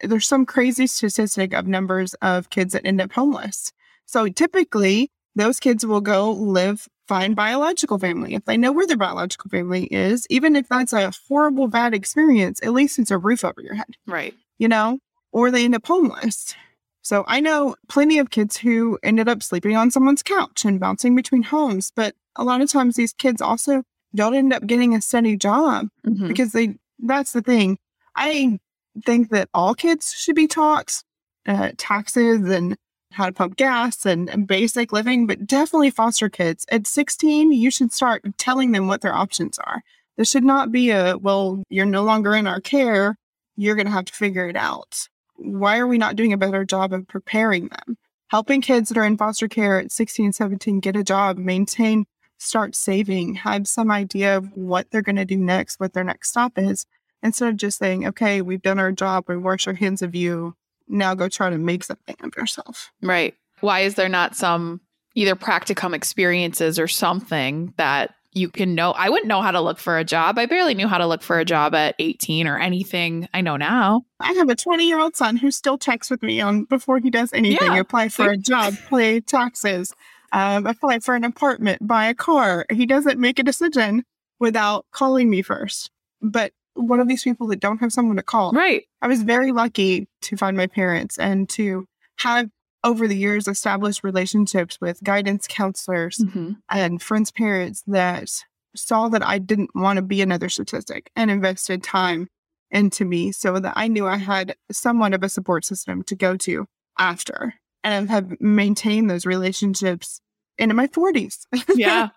there's 0.00 0.28
some 0.28 0.46
crazy 0.46 0.86
statistic 0.86 1.54
of 1.54 1.66
numbers 1.66 2.14
of 2.14 2.50
kids 2.50 2.74
that 2.74 2.86
end 2.86 3.00
up 3.00 3.12
homeless. 3.12 3.72
So 4.08 4.26
typically, 4.28 5.10
those 5.36 5.60
kids 5.60 5.84
will 5.84 6.00
go 6.00 6.32
live, 6.32 6.88
find 7.06 7.36
biological 7.36 7.98
family. 7.98 8.34
If 8.34 8.46
they 8.46 8.56
know 8.56 8.72
where 8.72 8.86
their 8.86 8.96
biological 8.96 9.50
family 9.50 9.84
is, 9.84 10.26
even 10.30 10.56
if 10.56 10.66
that's 10.68 10.94
a 10.94 11.12
horrible, 11.28 11.68
bad 11.68 11.92
experience, 11.94 12.58
at 12.62 12.72
least 12.72 12.98
it's 12.98 13.10
a 13.10 13.18
roof 13.18 13.44
over 13.44 13.60
your 13.60 13.74
head 13.74 13.96
Right. 14.06 14.34
you 14.58 14.66
know, 14.66 14.98
or 15.30 15.50
they 15.50 15.64
end 15.64 15.74
up 15.74 15.86
homeless. 15.86 16.54
So 17.02 17.24
I 17.28 17.40
know 17.40 17.76
plenty 17.88 18.18
of 18.18 18.30
kids 18.30 18.56
who 18.56 18.98
ended 19.02 19.28
up 19.28 19.42
sleeping 19.42 19.76
on 19.76 19.90
someone's 19.90 20.22
couch 20.22 20.64
and 20.64 20.80
bouncing 20.80 21.14
between 21.14 21.42
homes, 21.42 21.92
but 21.94 22.14
a 22.34 22.44
lot 22.44 22.60
of 22.62 22.70
times 22.70 22.96
these 22.96 23.12
kids 23.12 23.40
also 23.42 23.82
don't 24.14 24.34
end 24.34 24.52
up 24.54 24.66
getting 24.66 24.94
a 24.94 25.02
steady 25.02 25.36
job 25.36 25.88
Mhm. 26.06 26.28
because 26.28 26.52
they 26.52 26.76
that's 26.98 27.32
the 27.32 27.42
thing. 27.42 27.78
I 28.16 28.58
think 29.06 29.28
that 29.30 29.48
all 29.54 29.74
kids 29.74 30.12
should 30.12 30.34
be 30.34 30.48
taught 30.48 31.02
uh, 31.46 31.70
taxes 31.76 32.40
and 32.50 32.76
how 33.12 33.26
to 33.26 33.32
pump 33.32 33.56
gas 33.56 34.04
and, 34.06 34.46
basic 34.46 34.92
living, 34.92 35.26
but 35.26 35.46
definitely 35.46 35.90
foster 35.90 36.28
kids. 36.28 36.66
At 36.70 36.86
16, 36.86 37.52
you 37.52 37.70
should 37.70 37.92
start 37.92 38.22
telling 38.38 38.72
them 38.72 38.86
what 38.86 39.00
their 39.00 39.14
options 39.14 39.58
are. 39.58 39.82
There 40.16 40.24
should 40.24 40.44
not 40.44 40.72
be 40.72 40.90
a, 40.90 41.16
well, 41.16 41.62
you're 41.68 41.86
no 41.86 42.04
longer 42.04 42.34
in 42.34 42.46
our 42.46 42.60
care. 42.60 43.16
You're 43.56 43.76
going 43.76 43.86
to 43.86 43.92
have 43.92 44.06
to 44.06 44.12
figure 44.12 44.48
it 44.48 44.56
out. 44.56 45.08
Why 45.36 45.78
are 45.78 45.86
we 45.86 45.98
not 45.98 46.16
doing 46.16 46.32
a 46.32 46.38
better 46.38 46.64
job 46.64 46.92
of 46.92 47.06
preparing 47.08 47.68
them? 47.68 47.96
Helping 48.28 48.60
kids 48.60 48.88
that 48.88 48.98
are 48.98 49.04
in 49.04 49.16
foster 49.16 49.48
care 49.48 49.78
at 49.78 49.92
16, 49.92 50.32
17 50.32 50.80
get 50.80 50.96
a 50.96 51.04
job, 51.04 51.38
maintain, 51.38 52.06
start 52.38 52.74
saving, 52.74 53.36
have 53.36 53.66
some 53.66 53.90
idea 53.90 54.36
of 54.36 54.52
what 54.54 54.90
they're 54.90 55.02
going 55.02 55.16
to 55.16 55.24
do 55.24 55.36
next, 55.36 55.80
what 55.80 55.92
their 55.92 56.04
next 56.04 56.28
stop 56.28 56.52
is, 56.56 56.84
instead 57.22 57.48
of 57.48 57.56
just 57.56 57.78
saying, 57.78 58.06
okay, 58.06 58.42
we've 58.42 58.62
done 58.62 58.78
our 58.78 58.92
job, 58.92 59.24
we 59.28 59.36
wash 59.36 59.66
our 59.66 59.74
hands 59.74 60.02
of 60.02 60.14
you. 60.14 60.54
Now 60.88 61.14
go 61.14 61.28
try 61.28 61.50
to 61.50 61.58
make 61.58 61.84
something 61.84 62.16
of 62.22 62.36
yourself. 62.36 62.92
Right. 63.02 63.34
Why 63.60 63.80
is 63.80 63.94
there 63.94 64.08
not 64.08 64.36
some 64.36 64.80
either 65.14 65.34
practicum 65.34 65.94
experiences 65.94 66.78
or 66.78 66.88
something 66.88 67.74
that 67.76 68.14
you 68.32 68.48
can 68.48 68.74
know? 68.74 68.92
I 68.92 69.08
wouldn't 69.08 69.26
know 69.26 69.42
how 69.42 69.50
to 69.50 69.60
look 69.60 69.78
for 69.78 69.98
a 69.98 70.04
job. 70.04 70.38
I 70.38 70.46
barely 70.46 70.74
knew 70.74 70.86
how 70.86 70.98
to 70.98 71.06
look 71.06 71.22
for 71.22 71.38
a 71.38 71.44
job 71.44 71.74
at 71.74 71.94
18 71.98 72.46
or 72.46 72.58
anything 72.58 73.28
I 73.34 73.40
know 73.40 73.56
now. 73.56 74.04
I 74.20 74.32
have 74.34 74.48
a 74.48 74.54
20 74.54 74.86
year 74.86 75.00
old 75.00 75.16
son 75.16 75.36
who 75.36 75.50
still 75.50 75.78
checks 75.78 76.10
with 76.10 76.22
me 76.22 76.40
on 76.40 76.64
before 76.64 77.00
he 77.00 77.10
does 77.10 77.32
anything. 77.32 77.72
Yeah. 77.72 77.80
Apply 77.80 78.08
for 78.08 78.30
a 78.30 78.36
job, 78.38 78.74
pay 78.90 79.20
taxes, 79.20 79.94
um, 80.32 80.66
apply 80.66 81.00
for 81.00 81.14
an 81.14 81.24
apartment, 81.24 81.86
buy 81.86 82.06
a 82.06 82.14
car. 82.14 82.66
He 82.70 82.86
doesn't 82.86 83.18
make 83.18 83.38
a 83.38 83.42
decision 83.42 84.04
without 84.38 84.86
calling 84.92 85.30
me 85.30 85.42
first. 85.42 85.90
But 86.20 86.52
one 86.78 87.00
of 87.00 87.08
these 87.08 87.22
people 87.22 87.46
that 87.48 87.60
don't 87.60 87.78
have 87.78 87.92
someone 87.92 88.16
to 88.16 88.22
call. 88.22 88.52
Right. 88.52 88.84
I 89.02 89.08
was 89.08 89.22
very 89.22 89.52
lucky 89.52 90.08
to 90.22 90.36
find 90.36 90.56
my 90.56 90.66
parents 90.66 91.18
and 91.18 91.48
to 91.50 91.86
have 92.20 92.48
over 92.84 93.08
the 93.08 93.16
years 93.16 93.48
established 93.48 94.04
relationships 94.04 94.78
with 94.80 95.02
guidance 95.02 95.46
counselors 95.48 96.22
hmm 96.22 96.52
and 96.70 97.02
friends' 97.02 97.32
parents 97.32 97.82
that 97.86 98.30
saw 98.76 99.08
that 99.08 99.26
I 99.26 99.38
didn't 99.38 99.70
want 99.74 99.96
to 99.96 100.02
be 100.02 100.22
another 100.22 100.48
statistic 100.48 101.10
and 101.16 101.30
invested 101.30 101.82
time 101.82 102.28
into 102.70 103.04
me 103.04 103.32
so 103.32 103.58
that 103.58 103.72
I 103.76 103.88
knew 103.88 104.06
I 104.06 104.18
had 104.18 104.54
somewhat 104.70 105.14
of 105.14 105.22
a 105.22 105.28
support 105.28 105.64
system 105.64 106.02
to 106.04 106.14
go 106.14 106.36
to 106.38 106.66
after. 106.98 107.54
And 107.84 108.10
have 108.10 108.40
maintained 108.40 109.08
those 109.08 109.24
relationships 109.24 110.20
into 110.58 110.74
my 110.74 110.88
40s. 110.88 111.46
Yeah. 111.74 112.10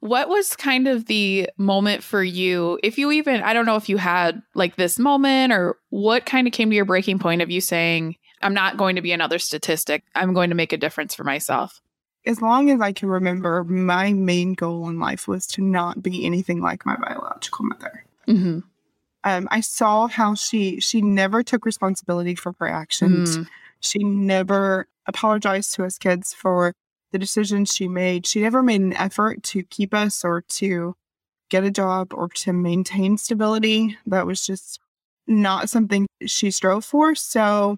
What 0.00 0.28
was 0.28 0.56
kind 0.56 0.88
of 0.88 1.06
the 1.06 1.48
moment 1.56 2.02
for 2.02 2.22
you? 2.22 2.78
If 2.82 2.98
you 2.98 3.10
even, 3.12 3.42
I 3.42 3.52
don't 3.52 3.66
know 3.66 3.76
if 3.76 3.88
you 3.88 3.96
had 3.96 4.42
like 4.54 4.76
this 4.76 4.98
moment 4.98 5.52
or 5.52 5.76
what 5.90 6.26
kind 6.26 6.46
of 6.46 6.52
came 6.52 6.70
to 6.70 6.76
your 6.76 6.84
breaking 6.84 7.18
point 7.18 7.42
of 7.42 7.50
you 7.50 7.60
saying, 7.60 8.16
I'm 8.42 8.54
not 8.54 8.76
going 8.76 8.96
to 8.96 9.02
be 9.02 9.12
another 9.12 9.38
statistic. 9.38 10.04
I'm 10.14 10.34
going 10.34 10.50
to 10.50 10.56
make 10.56 10.72
a 10.72 10.76
difference 10.76 11.14
for 11.14 11.24
myself. 11.24 11.80
as 12.26 12.40
long 12.40 12.70
as 12.70 12.80
I 12.80 12.92
can 12.92 13.08
remember, 13.08 13.64
my 13.64 14.12
main 14.12 14.54
goal 14.54 14.88
in 14.88 14.98
life 14.98 15.28
was 15.28 15.46
to 15.48 15.62
not 15.62 16.02
be 16.02 16.24
anything 16.24 16.60
like 16.60 16.86
my 16.86 16.96
biological 16.96 17.66
mother. 17.66 18.04
Mm-hmm. 18.26 18.60
Um, 19.24 19.48
I 19.50 19.60
saw 19.60 20.06
how 20.06 20.34
she 20.34 20.80
she 20.80 21.00
never 21.00 21.42
took 21.42 21.64
responsibility 21.64 22.34
for 22.34 22.54
her 22.58 22.68
actions. 22.68 23.38
Mm. 23.38 23.46
She 23.80 23.98
never 24.00 24.86
apologized 25.06 25.74
to 25.74 25.84
us 25.84 25.98
kids 25.98 26.32
for 26.34 26.74
the 27.14 27.18
decisions 27.20 27.72
she 27.72 27.86
made. 27.86 28.26
She 28.26 28.42
never 28.42 28.60
made 28.60 28.80
an 28.80 28.92
effort 28.92 29.44
to 29.44 29.62
keep 29.62 29.94
us 29.94 30.24
or 30.24 30.42
to 30.58 30.96
get 31.48 31.62
a 31.62 31.70
job 31.70 32.12
or 32.12 32.28
to 32.28 32.52
maintain 32.52 33.16
stability. 33.18 33.96
That 34.04 34.26
was 34.26 34.44
just 34.44 34.80
not 35.28 35.70
something 35.70 36.08
she 36.26 36.50
strove 36.50 36.84
for. 36.84 37.14
So, 37.14 37.76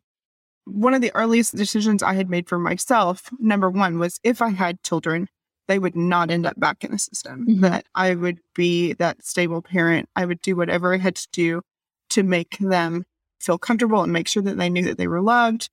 one 0.64 0.95
of 0.95 1.02
the 1.02 1.14
earliest 1.14 1.55
decisions 1.55 2.02
I 2.02 2.14
had 2.14 2.31
made 2.31 2.49
for 2.49 2.59
myself, 2.59 3.31
number 3.38 3.69
one, 3.69 3.99
was 3.99 4.19
if 4.25 4.40
I 4.40 4.49
had 4.49 4.83
children, 4.83 5.28
they 5.69 5.78
would 5.78 5.95
not 5.97 6.31
end 6.31 6.47
up 6.47 6.59
back 6.59 6.83
in 6.83 6.93
the 6.93 6.99
system. 6.99 7.47
Mhm. 7.47 7.61
That 7.61 7.85
I 7.95 8.14
would 8.14 8.38
be 8.55 8.95
that 8.95 9.23
stable 9.23 9.61
parent. 9.61 10.09
I 10.16 10.25
would 10.25 10.40
do 10.40 10.57
whatever 10.57 10.95
I 10.95 10.97
had 10.97 11.14
to 11.16 11.28
do 11.31 11.61
to 12.09 12.23
make 12.23 12.57
them 12.59 13.05
feel 13.38 13.59
comfortable 13.59 14.02
and 14.02 14.12
make 14.14 14.28
sure 14.28 14.43
that 14.45 14.57
they 14.57 14.71
knew 14.71 14.85
that 14.85 14.97
they 14.97 15.07
were 15.09 15.21
loved. 15.21 15.69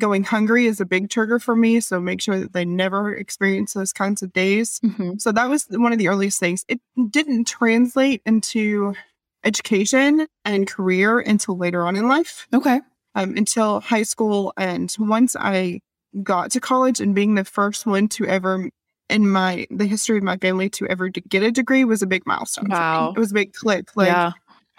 Going 0.00 0.24
hungry 0.24 0.66
is 0.66 0.80
a 0.80 0.86
big 0.86 1.10
trigger 1.10 1.38
for 1.38 1.54
me. 1.54 1.80
So 1.80 2.00
make 2.00 2.20
sure 2.20 2.38
that 2.40 2.52
they 2.54 2.64
never 2.64 3.14
experience 3.14 3.74
those 3.74 3.92
kinds 3.92 4.22
of 4.22 4.32
days. 4.32 4.80
Mm-hmm. 4.80 5.18
So 5.18 5.32
that 5.32 5.48
was 5.48 5.66
one 5.70 5.92
of 5.92 5.98
the 5.98 6.08
earliest 6.08 6.40
things. 6.40 6.64
It 6.68 6.80
didn't 7.10 7.44
translate 7.46 8.22
into 8.24 8.94
education 9.44 10.26
and 10.44 10.66
career 10.66 11.18
until 11.20 11.56
later 11.58 11.84
on 11.86 11.96
in 11.96 12.08
life, 12.08 12.46
Okay. 12.54 12.80
um, 13.14 13.36
until 13.36 13.80
high 13.80 14.02
school. 14.04 14.52
And 14.56 14.94
once 14.98 15.36
I 15.38 15.80
got 16.22 16.50
to 16.52 16.60
college 16.60 17.00
and 17.00 17.14
being 17.14 17.34
the 17.34 17.44
first 17.44 17.86
one 17.86 18.08
to 18.08 18.26
ever 18.26 18.70
in 19.08 19.28
my 19.28 19.66
the 19.70 19.84
history 19.86 20.16
of 20.16 20.22
my 20.22 20.36
family 20.38 20.70
to 20.70 20.86
ever 20.86 21.10
to 21.10 21.20
get 21.22 21.42
a 21.42 21.50
degree 21.50 21.84
was 21.84 22.00
a 22.02 22.06
big 22.06 22.24
milestone. 22.26 22.64
for 22.66 22.70
me. 22.70 22.74
Wow. 22.76 23.12
It 23.14 23.18
was 23.20 23.30
a 23.30 23.34
big 23.34 23.52
click. 23.52 23.94
Like 23.96 24.06
yeah. 24.08 24.32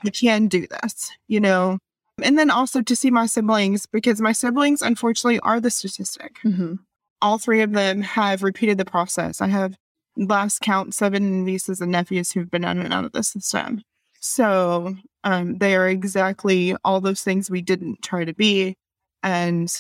I 0.06 0.10
can 0.10 0.48
do 0.48 0.66
this, 0.68 1.12
you 1.28 1.40
know. 1.40 1.78
And 2.22 2.38
then 2.38 2.52
also 2.52 2.82
to 2.82 2.96
see 2.96 3.10
my 3.10 3.26
siblings 3.26 3.86
because 3.86 4.22
my 4.22 4.34
siblings 4.34 4.82
unfortunately 4.82 5.40
are 5.40 5.60
the 5.60 5.72
statistic 5.72 6.38
Mm-hmm. 6.46 6.76
all 7.22 7.38
three 7.38 7.62
of 7.62 7.72
them 7.72 8.02
have 8.02 8.44
repeated 8.44 8.78
the 8.78 8.86
process. 8.86 9.42
I 9.42 9.48
have 9.48 9.76
last 10.16 10.62
count 10.62 10.94
seven 10.94 11.44
nieces 11.44 11.82
and 11.82 11.92
nephews 11.92 12.32
who've 12.32 12.52
been 12.52 12.64
in 12.64 12.80
and 12.80 12.94
out 12.94 13.06
of 13.06 13.14
the 13.14 13.24
system. 13.24 13.82
So 14.20 14.96
um, 15.24 15.58
they 15.58 15.76
are 15.76 15.90
exactly 15.90 16.76
all 16.86 17.02
those 17.02 17.24
things 17.24 17.50
we 17.50 17.62
didn't 17.62 18.04
try 18.04 18.24
to 18.26 18.34
be. 18.34 18.76
And, 19.24 19.74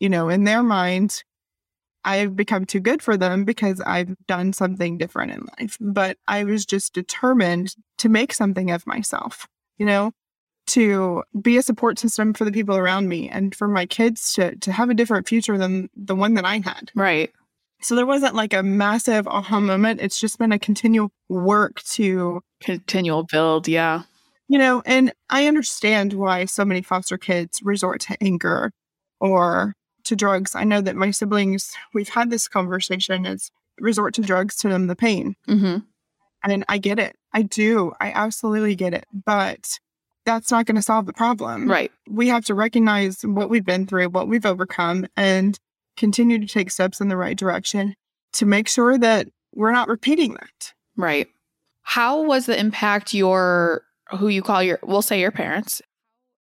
you 0.00 0.08
know, 0.08 0.28
in 0.28 0.44
their 0.44 0.62
mind, 0.62 1.22
I've 2.04 2.34
become 2.34 2.64
too 2.64 2.80
good 2.80 3.02
for 3.02 3.16
them 3.16 3.44
because 3.44 3.80
I've 3.82 4.14
done 4.26 4.52
something 4.52 4.96
different 4.98 5.32
in 5.32 5.46
life. 5.58 5.76
But 5.80 6.16
I 6.26 6.44
was 6.44 6.64
just 6.64 6.94
determined 6.94 7.74
to 7.98 8.08
make 8.08 8.32
something 8.32 8.70
of 8.70 8.86
myself, 8.86 9.46
you 9.76 9.84
know, 9.84 10.12
to 10.68 11.22
be 11.40 11.56
a 11.56 11.62
support 11.62 11.98
system 11.98 12.32
for 12.34 12.44
the 12.44 12.52
people 12.52 12.76
around 12.76 13.08
me 13.08 13.28
and 13.28 13.54
for 13.54 13.68
my 13.68 13.86
kids 13.86 14.32
to, 14.34 14.54
to 14.56 14.72
have 14.72 14.90
a 14.90 14.94
different 14.94 15.28
future 15.28 15.58
than 15.58 15.88
the 15.96 16.14
one 16.14 16.34
that 16.34 16.44
I 16.44 16.58
had. 16.58 16.90
Right. 16.94 17.32
So 17.80 17.94
there 17.94 18.06
wasn't 18.06 18.34
like 18.34 18.52
a 18.52 18.62
massive 18.62 19.28
aha 19.28 19.60
moment. 19.60 20.00
It's 20.00 20.20
just 20.20 20.38
been 20.38 20.52
a 20.52 20.58
continual 20.58 21.10
work 21.28 21.82
to, 21.92 22.40
Continual 22.60 23.22
build. 23.22 23.68
Yeah. 23.68 24.02
you 24.48 24.58
know, 24.58 24.82
and 24.84 25.12
I 25.30 25.46
understand 25.46 26.12
why 26.14 26.44
so 26.46 26.64
many 26.64 26.82
foster 26.82 27.16
kids 27.18 27.60
resort 27.62 28.00
to 28.02 28.16
anger 28.20 28.72
or 29.20 29.74
to 30.04 30.16
drugs. 30.16 30.54
I 30.54 30.64
know 30.64 30.80
that 30.80 30.96
my 30.96 31.10
siblings, 31.12 31.72
we've 31.94 32.08
had 32.08 32.30
this 32.30 32.48
conversation, 32.48 33.26
is 33.26 33.50
resort 33.78 34.14
to 34.14 34.22
drugs 34.22 34.56
to 34.56 34.68
numb 34.68 34.88
the 34.88 34.96
pain. 34.96 35.36
Mm-hmm. 35.48 35.78
And 36.42 36.64
I 36.68 36.78
get 36.78 36.98
it. 36.98 37.14
I 37.32 37.42
do. 37.42 37.92
I 38.00 38.10
absolutely 38.10 38.74
get 38.74 38.94
it. 38.94 39.04
But 39.12 39.78
that's 40.28 40.50
not 40.50 40.66
going 40.66 40.76
to 40.76 40.82
solve 40.82 41.06
the 41.06 41.12
problem. 41.12 41.70
Right. 41.70 41.90
We 42.06 42.28
have 42.28 42.44
to 42.46 42.54
recognize 42.54 43.22
what 43.22 43.48
we've 43.48 43.64
been 43.64 43.86
through, 43.86 44.10
what 44.10 44.28
we've 44.28 44.44
overcome, 44.44 45.06
and 45.16 45.58
continue 45.96 46.38
to 46.38 46.46
take 46.46 46.70
steps 46.70 47.00
in 47.00 47.08
the 47.08 47.16
right 47.16 47.36
direction 47.36 47.94
to 48.34 48.44
make 48.46 48.68
sure 48.68 48.98
that 48.98 49.28
we're 49.54 49.72
not 49.72 49.88
repeating 49.88 50.34
that. 50.34 50.74
Right. 50.96 51.28
How 51.82 52.22
was 52.22 52.44
the 52.44 52.58
impact 52.58 53.14
your 53.14 53.82
who 54.18 54.28
you 54.28 54.42
call 54.42 54.62
your 54.62 54.78
we'll 54.82 55.02
say 55.02 55.20
your 55.20 55.30
parents? 55.30 55.80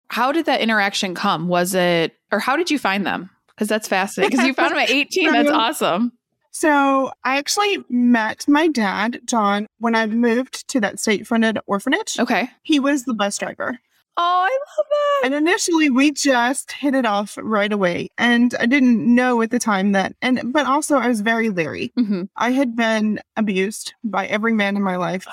How 0.09 0.33
did 0.33 0.47
that 0.47 0.61
interaction 0.61 1.15
come? 1.15 1.47
Was 1.47 1.75
it 1.75 2.13
or 2.33 2.41
how 2.41 2.57
did 2.57 2.71
you 2.71 2.79
find 2.79 3.07
them? 3.07 3.31
Because 3.49 3.69
that's 3.69 3.87
fascinating. 3.87 4.31
Because 4.31 4.47
you 4.47 4.55
found 4.55 4.73
them 4.73 4.79
at 4.79 4.91
18. 4.91 5.33
That's 5.33 5.51
awesome. 5.53 6.13
So 6.59 7.13
I 7.23 7.37
actually 7.37 7.85
met 7.91 8.49
my 8.49 8.67
dad, 8.67 9.21
John, 9.27 9.67
when 9.79 9.95
I 9.95 10.07
moved 10.07 10.67
to 10.69 10.81
that 10.81 10.99
state 10.99 11.27
funded 11.27 11.59
orphanage. 11.67 12.19
Okay. 12.19 12.49
He 12.63 12.81
was 12.81 13.05
the 13.05 13.13
bus 13.13 13.37
driver. 13.37 13.79
Oh, 14.17 14.49
I 14.49 14.49
love 14.49 14.87
that. 14.91 15.21
And 15.27 15.35
initially 15.35 15.91
we 15.91 16.13
just 16.13 16.73
hit 16.73 16.95
it 16.95 17.05
off 17.05 17.37
right 17.43 17.71
away. 17.71 18.09
And 18.17 18.55
I 18.59 18.65
didn't 18.65 19.15
know 19.15 19.43
at 19.43 19.51
the 19.51 19.59
time 19.59 19.93
that, 19.93 20.17
and, 20.23 20.51
but 20.51 20.65
also 20.65 20.97
I 20.97 21.09
was 21.09 21.21
very 21.21 21.51
leery. 21.51 21.93
hmm 21.95 22.23
I 22.37 22.53
had 22.53 22.75
been 22.75 23.21
abused 23.37 23.93
by 24.03 24.27
every 24.27 24.55
man 24.55 24.77
in 24.77 24.83
my 24.83 24.97
life. 24.97 25.27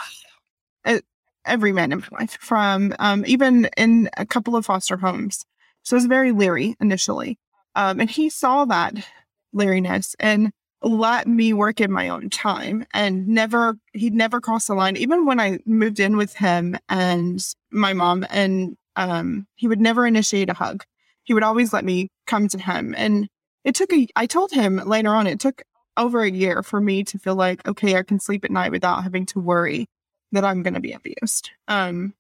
Every 1.45 1.71
man 1.71 1.93
in 1.93 1.99
my 1.99 2.19
life, 2.19 2.37
from 2.41 2.93
um, 2.99 3.23
even 3.25 3.69
in 3.77 4.09
a 4.17 4.25
couple 4.25 4.57
of 4.57 4.65
foster 4.65 4.97
homes. 4.97 5.45
So 5.83 5.95
I 5.95 5.99
was 5.99 6.05
very 6.05 6.33
leery 6.33 6.75
initially. 6.81 7.39
Um, 7.75 8.01
and 8.01 8.09
he 8.09 8.29
saw 8.29 8.65
that 8.65 8.95
leeriness 9.53 10.15
and 10.19 10.51
let 10.83 11.27
me 11.27 11.53
work 11.53 11.79
in 11.79 11.91
my 11.91 12.09
own 12.09 12.29
time 12.29 12.85
and 12.93 13.27
never, 13.27 13.77
he'd 13.93 14.13
never 14.13 14.41
cross 14.41 14.67
the 14.67 14.75
line. 14.75 14.97
Even 14.97 15.25
when 15.25 15.39
I 15.39 15.59
moved 15.65 15.99
in 15.99 16.17
with 16.17 16.35
him 16.35 16.77
and 16.89 17.43
my 17.71 17.93
mom, 17.93 18.25
and 18.29 18.75
um, 18.95 19.47
he 19.55 19.67
would 19.67 19.79
never 19.79 20.05
initiate 20.05 20.49
a 20.49 20.53
hug. 20.53 20.83
He 21.23 21.33
would 21.33 21.43
always 21.43 21.73
let 21.73 21.85
me 21.85 22.09
come 22.27 22.47
to 22.49 22.59
him. 22.59 22.93
And 22.97 23.29
it 23.63 23.75
took 23.75 23.93
a, 23.93 24.07
I 24.15 24.25
told 24.25 24.51
him 24.51 24.77
later 24.77 25.09
on, 25.09 25.25
it 25.25 25.39
took 25.39 25.63
over 25.95 26.21
a 26.21 26.29
year 26.29 26.63
for 26.63 26.81
me 26.81 27.03
to 27.05 27.17
feel 27.17 27.35
like, 27.35 27.65
okay, 27.67 27.95
I 27.95 28.03
can 28.03 28.19
sleep 28.19 28.43
at 28.43 28.51
night 28.51 28.71
without 28.71 29.03
having 29.03 29.25
to 29.27 29.39
worry 29.39 29.87
that 30.31 30.43
I'm 30.43 30.63
going 30.63 30.73
to 30.73 30.79
be 30.79 30.91
abused. 30.91 31.51
Um, 31.67 32.13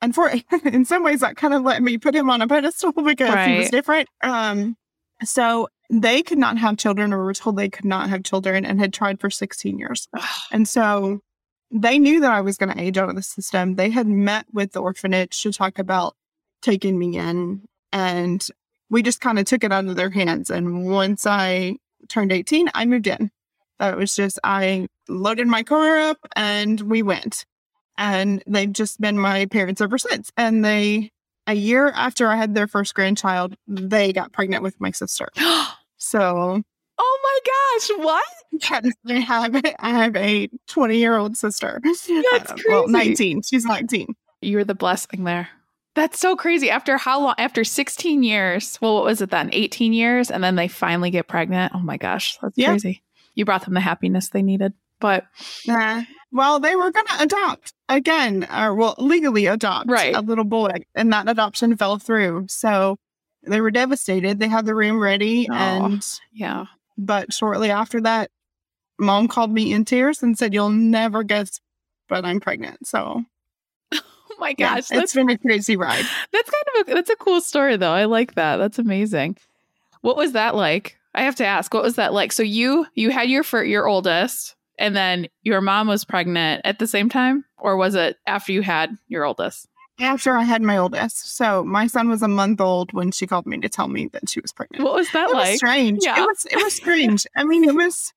and 0.00 0.14
for 0.14 0.32
in 0.64 0.84
some 0.84 1.02
ways, 1.02 1.20
that 1.20 1.36
kind 1.36 1.54
of 1.54 1.62
let 1.62 1.82
me 1.82 1.98
put 1.98 2.14
him 2.14 2.30
on 2.30 2.42
a 2.42 2.48
pedestal 2.48 2.92
because 3.04 3.46
he 3.46 3.58
was 3.58 3.70
different. 3.70 4.08
Um, 4.22 4.76
so 5.24 5.68
they 5.90 6.22
could 6.22 6.38
not 6.38 6.58
have 6.58 6.76
children, 6.76 7.12
or 7.12 7.24
were 7.24 7.34
told 7.34 7.56
they 7.56 7.68
could 7.68 7.84
not 7.84 8.08
have 8.10 8.22
children, 8.22 8.64
and 8.64 8.78
had 8.80 8.92
tried 8.92 9.20
for 9.20 9.30
16 9.30 9.78
years. 9.78 10.08
And 10.50 10.68
so 10.68 11.20
they 11.70 11.98
knew 11.98 12.20
that 12.20 12.30
I 12.30 12.40
was 12.40 12.56
going 12.56 12.74
to 12.74 12.80
age 12.80 12.98
out 12.98 13.08
of 13.08 13.16
the 13.16 13.22
system. 13.22 13.74
They 13.74 13.90
had 13.90 14.06
met 14.06 14.46
with 14.52 14.72
the 14.72 14.80
orphanage 14.80 15.42
to 15.42 15.52
talk 15.52 15.78
about 15.78 16.14
taking 16.62 16.98
me 16.98 17.16
in, 17.16 17.62
and 17.92 18.46
we 18.90 19.02
just 19.02 19.20
kind 19.20 19.38
of 19.38 19.44
took 19.44 19.64
it 19.64 19.72
out 19.72 19.86
of 19.86 19.96
their 19.96 20.10
hands. 20.10 20.50
And 20.50 20.86
once 20.88 21.26
I 21.26 21.76
turned 22.08 22.32
18, 22.32 22.70
I 22.74 22.86
moved 22.86 23.06
in. 23.06 23.30
That 23.78 23.96
was 23.96 24.16
just, 24.16 24.38
I 24.42 24.88
loaded 25.08 25.46
my 25.46 25.62
car 25.62 25.98
up 25.98 26.18
and 26.34 26.80
we 26.80 27.02
went. 27.02 27.44
And 27.96 28.42
they've 28.46 28.72
just 28.72 29.00
been 29.00 29.18
my 29.18 29.46
parents 29.46 29.80
ever 29.80 29.98
since. 29.98 30.32
And 30.36 30.64
they, 30.64 31.10
a 31.48 31.54
year 31.54 31.88
after 31.88 32.28
I 32.28 32.36
had 32.36 32.54
their 32.54 32.68
first 32.68 32.94
grandchild, 32.94 33.56
they 33.66 34.12
got 34.12 34.32
pregnant 34.32 34.62
with 34.62 34.80
my 34.80 34.92
sister. 34.92 35.28
So 36.00 36.62
oh 36.98 37.18
my 37.24 37.38
gosh, 37.98 38.04
what? 38.04 38.24
I 39.06 39.40
have 39.50 39.74
I 39.80 39.90
have 39.90 40.16
a 40.16 40.48
20 40.68 40.96
year 40.96 41.16
old 41.16 41.36
sister. 41.36 41.80
That's 41.82 42.08
Well, 42.68 42.84
crazy. 42.84 42.92
19. 43.34 43.42
She's 43.42 43.64
19. 43.64 44.14
You're 44.40 44.64
the 44.64 44.76
blessing 44.76 45.24
there. 45.24 45.48
That's 45.96 46.18
so 46.20 46.36
crazy. 46.36 46.70
After 46.70 46.96
how 46.98 47.20
long? 47.20 47.34
After 47.38 47.64
16 47.64 48.22
years. 48.22 48.78
Well, 48.80 48.94
what 48.94 49.04
was 49.04 49.20
it 49.20 49.30
then? 49.30 49.50
18 49.52 49.92
years. 49.92 50.30
And 50.30 50.42
then 50.44 50.54
they 50.54 50.68
finally 50.68 51.10
get 51.10 51.26
pregnant. 51.26 51.72
Oh 51.74 51.80
my 51.80 51.96
gosh. 51.96 52.38
That's 52.40 52.56
Yeah. 52.56 52.68
crazy. 52.70 53.02
You 53.34 53.44
brought 53.44 53.64
them 53.64 53.74
the 53.74 53.80
happiness 53.80 54.28
they 54.28 54.42
needed. 54.42 54.72
But 55.00 55.26
Uh, 55.68 56.02
well, 56.32 56.60
they 56.60 56.76
were 56.76 56.90
going 56.90 57.06
to 57.06 57.22
adopt 57.22 57.72
again, 57.88 58.46
or 58.54 58.74
well, 58.74 58.94
legally 58.98 59.46
adopt 59.46 59.88
Right. 59.90 60.14
a 60.14 60.20
little 60.20 60.44
boy, 60.44 60.70
and 60.94 61.12
that 61.12 61.28
adoption 61.28 61.76
fell 61.76 61.98
through. 61.98 62.46
So 62.48 62.96
they 63.46 63.60
were 63.60 63.70
devastated. 63.70 64.38
They 64.38 64.48
had 64.48 64.66
the 64.66 64.74
room 64.74 64.98
ready, 65.00 65.48
Aw. 65.50 65.54
and 65.86 66.06
yeah. 66.32 66.66
but 66.98 67.32
shortly 67.32 67.70
after 67.70 68.00
that, 68.02 68.30
mom 68.98 69.28
called 69.28 69.50
me 69.52 69.72
in 69.72 69.84
tears 69.84 70.22
and 70.22 70.36
said, 70.38 70.52
"You'll 70.52 70.70
never 70.70 71.22
guess, 71.22 71.60
but 72.08 72.24
I'm 72.24 72.40
pregnant." 72.40 72.86
So 72.86 73.22
Oh 73.94 74.00
my 74.38 74.52
gosh. 74.52 74.78
it's 74.80 74.88
that's 74.90 75.14
been 75.14 75.30
a 75.30 75.38
crazy 75.38 75.76
ride. 75.76 76.04
that's 76.32 76.50
kind 76.50 76.64
of 76.80 76.88
a 76.88 76.94
that's 76.94 77.10
a 77.10 77.16
cool 77.16 77.40
story 77.40 77.76
though. 77.76 77.92
I 77.92 78.04
like 78.04 78.34
that. 78.34 78.56
That's 78.56 78.78
amazing. 78.78 79.36
What 80.02 80.16
was 80.16 80.32
that 80.32 80.54
like? 80.54 80.96
I 81.14 81.22
have 81.22 81.36
to 81.36 81.46
ask, 81.46 81.72
what 81.74 81.82
was 81.82 81.96
that 81.96 82.12
like? 82.12 82.32
So 82.32 82.42
you 82.42 82.86
you 82.94 83.10
had 83.10 83.30
your 83.30 83.42
fir- 83.42 83.64
your 83.64 83.88
oldest 83.88 84.54
and 84.78 84.94
then 84.96 85.28
your 85.42 85.60
mom 85.60 85.88
was 85.88 86.04
pregnant 86.04 86.62
at 86.64 86.78
the 86.78 86.86
same 86.86 87.08
time 87.08 87.44
or 87.58 87.76
was 87.76 87.94
it 87.94 88.16
after 88.26 88.52
you 88.52 88.62
had 88.62 88.90
your 89.08 89.24
oldest? 89.24 89.68
After 90.00 90.36
I 90.36 90.44
had 90.44 90.62
my 90.62 90.76
oldest, 90.76 91.36
so 91.36 91.64
my 91.64 91.88
son 91.88 92.08
was 92.08 92.22
a 92.22 92.28
month 92.28 92.60
old 92.60 92.92
when 92.92 93.10
she 93.10 93.26
called 93.26 93.46
me 93.46 93.58
to 93.58 93.68
tell 93.68 93.88
me 93.88 94.08
that 94.12 94.28
she 94.28 94.40
was 94.40 94.52
pregnant. 94.52 94.84
What 94.84 94.94
was 94.94 95.10
that 95.10 95.28
it 95.28 95.34
was 95.34 95.48
like? 95.48 95.56
strange. 95.56 96.00
Yeah. 96.04 96.22
It 96.22 96.26
was 96.26 96.46
it 96.48 96.62
was 96.62 96.72
strange. 96.74 97.26
I 97.36 97.42
mean, 97.42 97.64
it 97.64 97.74
was 97.74 98.12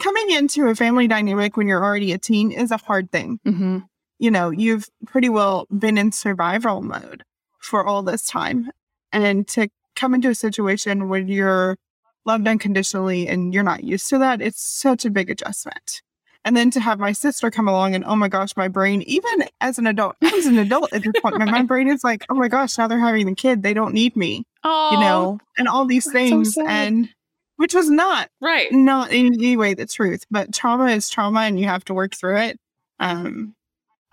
coming 0.00 0.30
into 0.30 0.66
a 0.66 0.74
family 0.74 1.06
dynamic 1.06 1.56
when 1.56 1.68
you're 1.68 1.84
already 1.84 2.10
a 2.12 2.18
teen 2.18 2.50
is 2.50 2.72
a 2.72 2.78
hard 2.78 3.12
thing. 3.12 3.38
Mhm. 3.46 3.84
You 4.18 4.30
know, 4.32 4.50
you've 4.50 4.88
pretty 5.06 5.28
well 5.28 5.66
been 5.70 5.96
in 5.98 6.10
survival 6.10 6.82
mode 6.82 7.22
for 7.60 7.86
all 7.86 8.02
this 8.02 8.26
time. 8.26 8.70
And 9.12 9.46
to 9.48 9.68
come 9.94 10.14
into 10.14 10.30
a 10.30 10.34
situation 10.34 11.08
where 11.08 11.20
you're 11.20 11.76
loved 12.26 12.46
unconditionally 12.46 13.26
and 13.28 13.52
you're 13.54 13.62
not 13.62 13.84
used 13.84 14.08
to 14.10 14.18
that, 14.18 14.40
it's 14.42 14.62
such 14.62 15.04
a 15.04 15.10
big 15.10 15.30
adjustment. 15.30 16.02
And 16.44 16.56
then 16.56 16.70
to 16.70 16.80
have 16.80 16.98
my 16.98 17.12
sister 17.12 17.50
come 17.50 17.68
along 17.68 17.94
and 17.94 18.02
oh 18.06 18.16
my 18.16 18.28
gosh, 18.28 18.56
my 18.56 18.66
brain, 18.68 19.02
even 19.02 19.44
as 19.60 19.78
an 19.78 19.86
adult, 19.86 20.16
as 20.22 20.46
an 20.46 20.58
adult 20.58 20.90
at 20.92 21.02
this 21.02 21.12
point, 21.20 21.36
my- 21.38 21.44
my 21.44 21.62
brain 21.70 21.86
is 21.88 22.02
like, 22.02 22.24
oh 22.30 22.34
my 22.34 22.48
gosh, 22.48 22.78
now 22.78 22.86
they're 22.88 22.98
having 22.98 23.28
a 23.28 23.34
kid. 23.34 23.62
They 23.62 23.74
don't 23.74 23.92
need 23.94 24.16
me 24.16 24.44
Oh, 24.64 24.90
you 24.92 25.00
know, 25.00 25.38
and 25.58 25.68
all 25.68 25.84
these 25.86 26.04
that's 26.04 26.12
so 26.14 26.18
things, 26.36 26.58
and 26.66 27.08
which 27.56 27.74
was 27.74 27.88
not 27.90 28.28
right. 28.40 28.70
not 28.72 29.10
in 29.12 29.32
any 29.34 29.56
way 29.56 29.72
the 29.74 29.86
truth, 29.86 30.24
but 30.30 30.52
trauma 30.54 30.86
is 30.88 31.08
trauma, 31.10 31.40
and 31.40 31.58
you 31.60 31.66
have 31.66 31.84
to 31.86 31.94
work 31.94 32.14
through 32.14 32.36
it. 32.38 32.58
Um, 32.98 33.54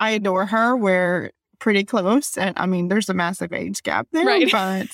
I 0.00 0.10
adore 0.10 0.46
her. 0.46 0.74
We're 0.76 1.32
pretty 1.58 1.84
close, 1.84 2.36
and 2.38 2.58
I 2.58 2.64
mean, 2.66 2.88
there's 2.88 3.08
a 3.10 3.14
massive 3.14 3.52
age 3.52 3.82
gap 3.82 4.06
there, 4.12 4.24
Right. 4.24 4.50
but 4.50 4.86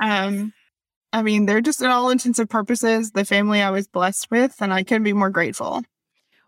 um, 0.00 0.52
I 1.12 1.22
mean, 1.22 1.46
they're 1.46 1.60
just 1.60 1.82
in 1.82 1.88
all 1.88 2.10
intents 2.10 2.38
and 2.38 2.48
purposes 2.48 3.10
the 3.12 3.24
family 3.24 3.62
I 3.62 3.70
was 3.70 3.88
blessed 3.88 4.30
with, 4.30 4.56
and 4.60 4.72
I 4.72 4.82
couldn't 4.82 5.04
be 5.04 5.12
more 5.12 5.30
grateful. 5.30 5.82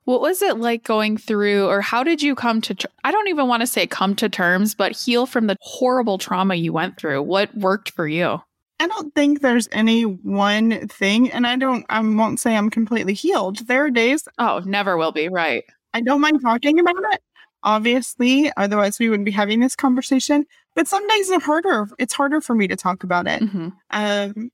What 0.05 0.21
was 0.21 0.43
it 0.43 0.59
like 0.59 0.83
going 0.83 1.17
through, 1.17 1.69
or 1.69 1.81
how 1.81 2.03
did 2.03 2.23
you 2.23 2.35
come 2.35 2.61
to? 2.63 2.75
Ter- 2.75 2.89
I 3.05 3.13
don't 3.13 3.29
even 3.29 3.47
want 3.49 3.61
to 3.61 3.67
say 3.67 3.87
come 3.87 4.17
to 4.17 4.29
terms, 4.29 4.75
but 4.75 4.93
heal 4.93 5.27
from 5.27 5.47
the 5.47 5.57
horrible 5.61 6.19
trauma 6.19 6.55
you 6.57 6.73
went 6.73 6.97
through. 6.97 7.23
What 7.23 7.57
worked 7.57 7.91
for 7.91 8.09
you? 8.09 8.41
I 8.81 8.89
don't 8.89 9.15
think 9.15 9.41
there's 9.41 9.69
any 9.71 10.03
one 10.03 10.89
thing, 10.89 11.31
and 11.31 11.47
I 11.47 11.55
don't. 11.55 11.87
I 11.89 12.01
won't 12.01 12.41
say 12.41 12.57
I'm 12.57 12.71
completely 12.71 13.15
healed. 13.15 13.59
There 13.69 13.85
are 13.85 13.91
days 13.91 14.27
Oh, 14.39 14.61
never 14.65 14.97
will 14.97 15.13
be. 15.13 15.29
Right. 15.29 15.63
I 15.95 16.01
don't 16.01 16.21
mind 16.21 16.41
talking 16.43 16.81
about 16.81 16.97
it. 17.13 17.23
Obviously, 17.63 18.51
otherwise 18.57 18.99
we 18.99 19.09
wouldn't 19.09 19.25
be 19.25 19.31
having 19.31 19.61
this 19.61 19.77
conversation. 19.77 20.47
But 20.75 20.89
some 20.89 21.07
days 21.09 21.31
it's 21.31 21.45
harder. 21.45 21.89
It's 21.99 22.15
harder 22.15 22.41
for 22.41 22.55
me 22.55 22.67
to 22.69 22.77
talk 22.77 23.05
about 23.05 23.27
it. 23.27 23.43
hmm 23.43 23.69
Um, 23.91 24.51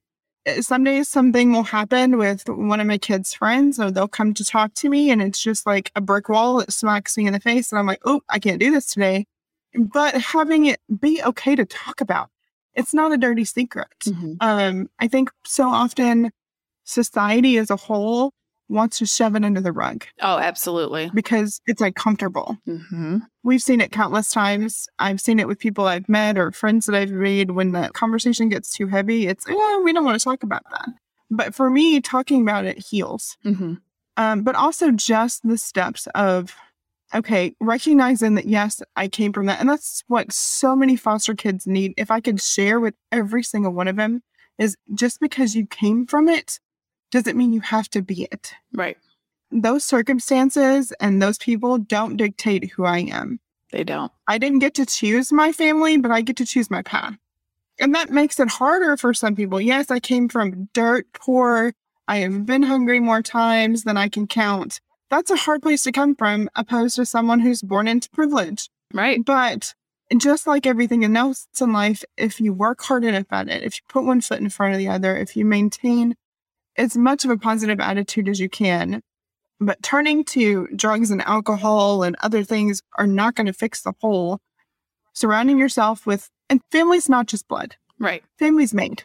uh, 0.47 0.63
some 0.63 0.83
days 0.85 1.09
something 1.09 1.53
will 1.53 1.63
happen 1.65 2.17
with 2.17 2.49
one 2.49 2.81
of 2.81 2.87
my 2.87 2.99
kids' 2.99 3.35
friends, 3.35 3.79
or 3.79 3.91
they'll 3.91 4.09
come 4.09 4.35
to 4.35 4.45
talk 4.45 4.75
to 4.75 4.89
me, 4.89 5.11
and 5.11 5.21
it's 5.23 5.41
just 5.41 5.67
like 5.67 5.91
a 5.95 6.01
brick 6.01 6.29
wall 6.29 6.59
that 6.59 6.73
smacks 6.73 7.17
me 7.17 7.27
in 7.27 7.33
the 7.33 7.41
face, 7.41 7.71
and 7.71 7.79
I'm 7.79 7.87
like, 7.87 8.01
"Oh, 8.05 8.21
I 8.29 8.39
can't 8.39 8.61
do 8.61 8.71
this 8.71 8.87
today." 8.87 9.27
But 9.79 10.15
having 10.15 10.67
it 10.67 10.81
be 11.01 11.23
okay 11.23 11.55
to 11.55 11.65
talk 11.67 12.01
about, 12.01 12.31
it's 12.75 12.95
not 12.95 13.13
a 13.13 13.19
dirty 13.19 13.45
secret. 13.45 13.89
hmm 14.05 14.35
Um, 14.41 14.89
I 14.99 15.09
think 15.09 15.31
so 15.45 15.69
often 15.69 16.31
society 16.85 17.59
as 17.59 17.71
a 17.71 17.77
whole 17.77 18.33
wants 18.69 18.99
to 18.99 19.07
shove 19.07 19.35
it 19.35 19.45
under 19.45 19.61
the 19.61 19.73
rug 19.73 20.05
Oh, 20.21 20.39
absolutely. 20.39 21.11
because 21.15 21.61
it's 21.67 21.81
like 21.81 21.95
comfortable. 21.95 22.57
hmm 22.67 23.19
We've 23.43 23.63
seen 23.63 23.81
it 23.81 23.93
countless 23.93 24.31
times. 24.31 24.89
I've 24.99 25.21
seen 25.21 25.39
it 25.41 25.49
with 25.49 25.59
people 25.59 25.87
I've 25.87 26.09
met 26.09 26.37
or 26.37 26.53
friends 26.53 26.85
that 26.87 26.95
I've 26.95 27.11
made 27.11 27.53
when 27.53 27.73
the 27.73 27.91
conversation 27.95 28.49
gets 28.51 28.71
too 28.73 28.87
heavy. 28.89 29.27
It's, 29.27 29.47
oh, 29.49 29.83
we 29.85 29.93
don't 29.95 30.05
want 30.05 30.19
to 30.21 30.25
talk 30.25 30.43
about 30.43 30.65
that. 30.71 30.89
But 31.31 31.55
for 31.55 31.71
me, 31.71 32.01
talking 32.01 32.43
about 32.43 32.67
it 32.67 32.79
heals. 32.79 33.37
hmm 33.43 33.75
Um, 34.19 34.43
but 34.43 34.55
also 34.55 34.91
just 34.91 35.47
the 35.49 35.57
steps 35.57 36.07
of, 36.15 36.55
okay, 37.15 37.55
recognizing 37.61 38.35
that, 38.35 38.47
yes, 38.47 38.83
I 38.97 39.09
came 39.09 39.33
from 39.33 39.47
that. 39.47 39.61
And 39.61 39.69
that's 39.69 40.05
what 40.09 40.31
so 40.33 40.77
many 40.77 40.97
foster 40.97 41.35
kids 41.35 41.67
need. 41.67 41.95
If 41.97 42.11
I 42.11 42.21
could 42.21 42.43
share 42.43 42.81
with 42.81 42.95
every 43.13 43.43
single 43.43 43.73
one 43.73 43.89
of 43.89 43.97
them, 43.97 44.23
is 44.59 44.77
just 44.95 45.21
because 45.21 45.55
you 45.55 45.67
came 45.67 46.05
from 46.07 46.29
it 46.29 46.59
doesn't 47.11 47.37
mean 47.37 47.53
you 47.53 47.61
have 47.61 47.89
to 47.91 48.03
be 48.03 48.25
it 48.31 48.53
Right. 48.73 48.97
those 49.51 49.85
circumstances 49.85 50.93
and 51.01 51.23
those 51.23 51.39
people 51.39 51.79
don't 51.79 52.17
dictate 52.17 52.71
who 52.73 52.85
I 52.85 52.99
am. 52.99 53.41
They 53.73 53.85
don't. 53.85 54.11
I 54.27 54.39
didn't 54.39 54.61
get 54.61 54.75
to 54.75 54.87
choose 54.87 55.31
my 55.33 55.53
family, 55.53 55.97
but 55.99 56.11
I 56.11 56.21
get 56.23 56.37
to 56.39 56.47
choose 56.47 56.71
my 56.71 56.83
path. 56.83 57.15
And 57.81 57.95
that 57.95 58.11
makes 58.11 58.41
it 58.41 58.49
harder 58.49 58.97
for 58.97 59.15
some 59.15 59.37
people. 59.37 59.61
Yes, 59.61 59.91
I 59.91 60.01
came 60.01 60.29
from 60.29 60.69
dirt 60.75 61.07
poor. 61.13 61.73
I 62.09 62.19
have 62.19 62.45
been 62.47 62.63
hungry 62.63 62.99
more 63.01 63.23
times 63.23 63.85
than 63.85 63.97
I 63.97 64.09
can 64.09 64.27
count. 64.27 64.81
that's 65.11 65.31
a 65.31 65.37
hard 65.37 65.63
place 65.63 65.83
to 65.85 65.93
come 65.93 66.15
from, 66.15 66.51
opposed 66.55 66.97
to 66.97 67.07
someone 67.07 67.41
who's 67.41 67.63
born 67.63 67.89
into 67.89 68.11
privilege. 68.11 68.69
Right. 68.93 69.25
But 69.25 69.75
just 70.17 70.47
like 70.47 70.67
everything 70.67 71.05
else 71.17 71.47
in 71.61 71.73
life, 71.73 72.05
if 72.19 72.41
you 72.41 72.53
work 72.53 72.83
hard 72.83 73.05
enough 73.05 73.27
at 73.31 73.49
it, 73.49 73.63
if 73.63 73.77
you 73.77 73.81
put 73.89 74.05
one 74.05 74.21
foot 74.21 74.41
in 74.41 74.51
front 74.51 74.75
of 74.75 74.79
the 74.79 74.89
other, 74.89 75.17
if 75.17 75.35
you 75.37 75.45
maintain 75.47 76.15
as 76.79 76.97
much 76.97 77.25
of 77.25 77.31
a 77.31 77.37
positive 77.37 77.81
attitude 77.81 78.29
as 78.29 78.41
you 78.41 78.49
can, 78.49 79.03
but 79.61 79.83
turning 79.83 80.25
to 80.25 80.69
drugs 80.75 81.11
and 81.11 81.21
alcohol 81.23 82.05
and 82.05 82.17
other 82.21 82.45
things 82.45 82.81
are 82.97 83.07
not 83.07 83.35
going 83.35 83.47
to 83.47 83.53
fix 83.53 83.83
the 83.83 83.93
whole. 84.01 84.41
Surrounding 85.13 85.59
yourself 85.59 86.07
with, 86.07 86.31
and 86.49 86.61
family's 86.71 87.09
not 87.09 87.27
just 87.27 87.49
blood. 87.49 87.75
Right. 87.99 88.23
Family's 88.39 88.73
made. 88.73 89.03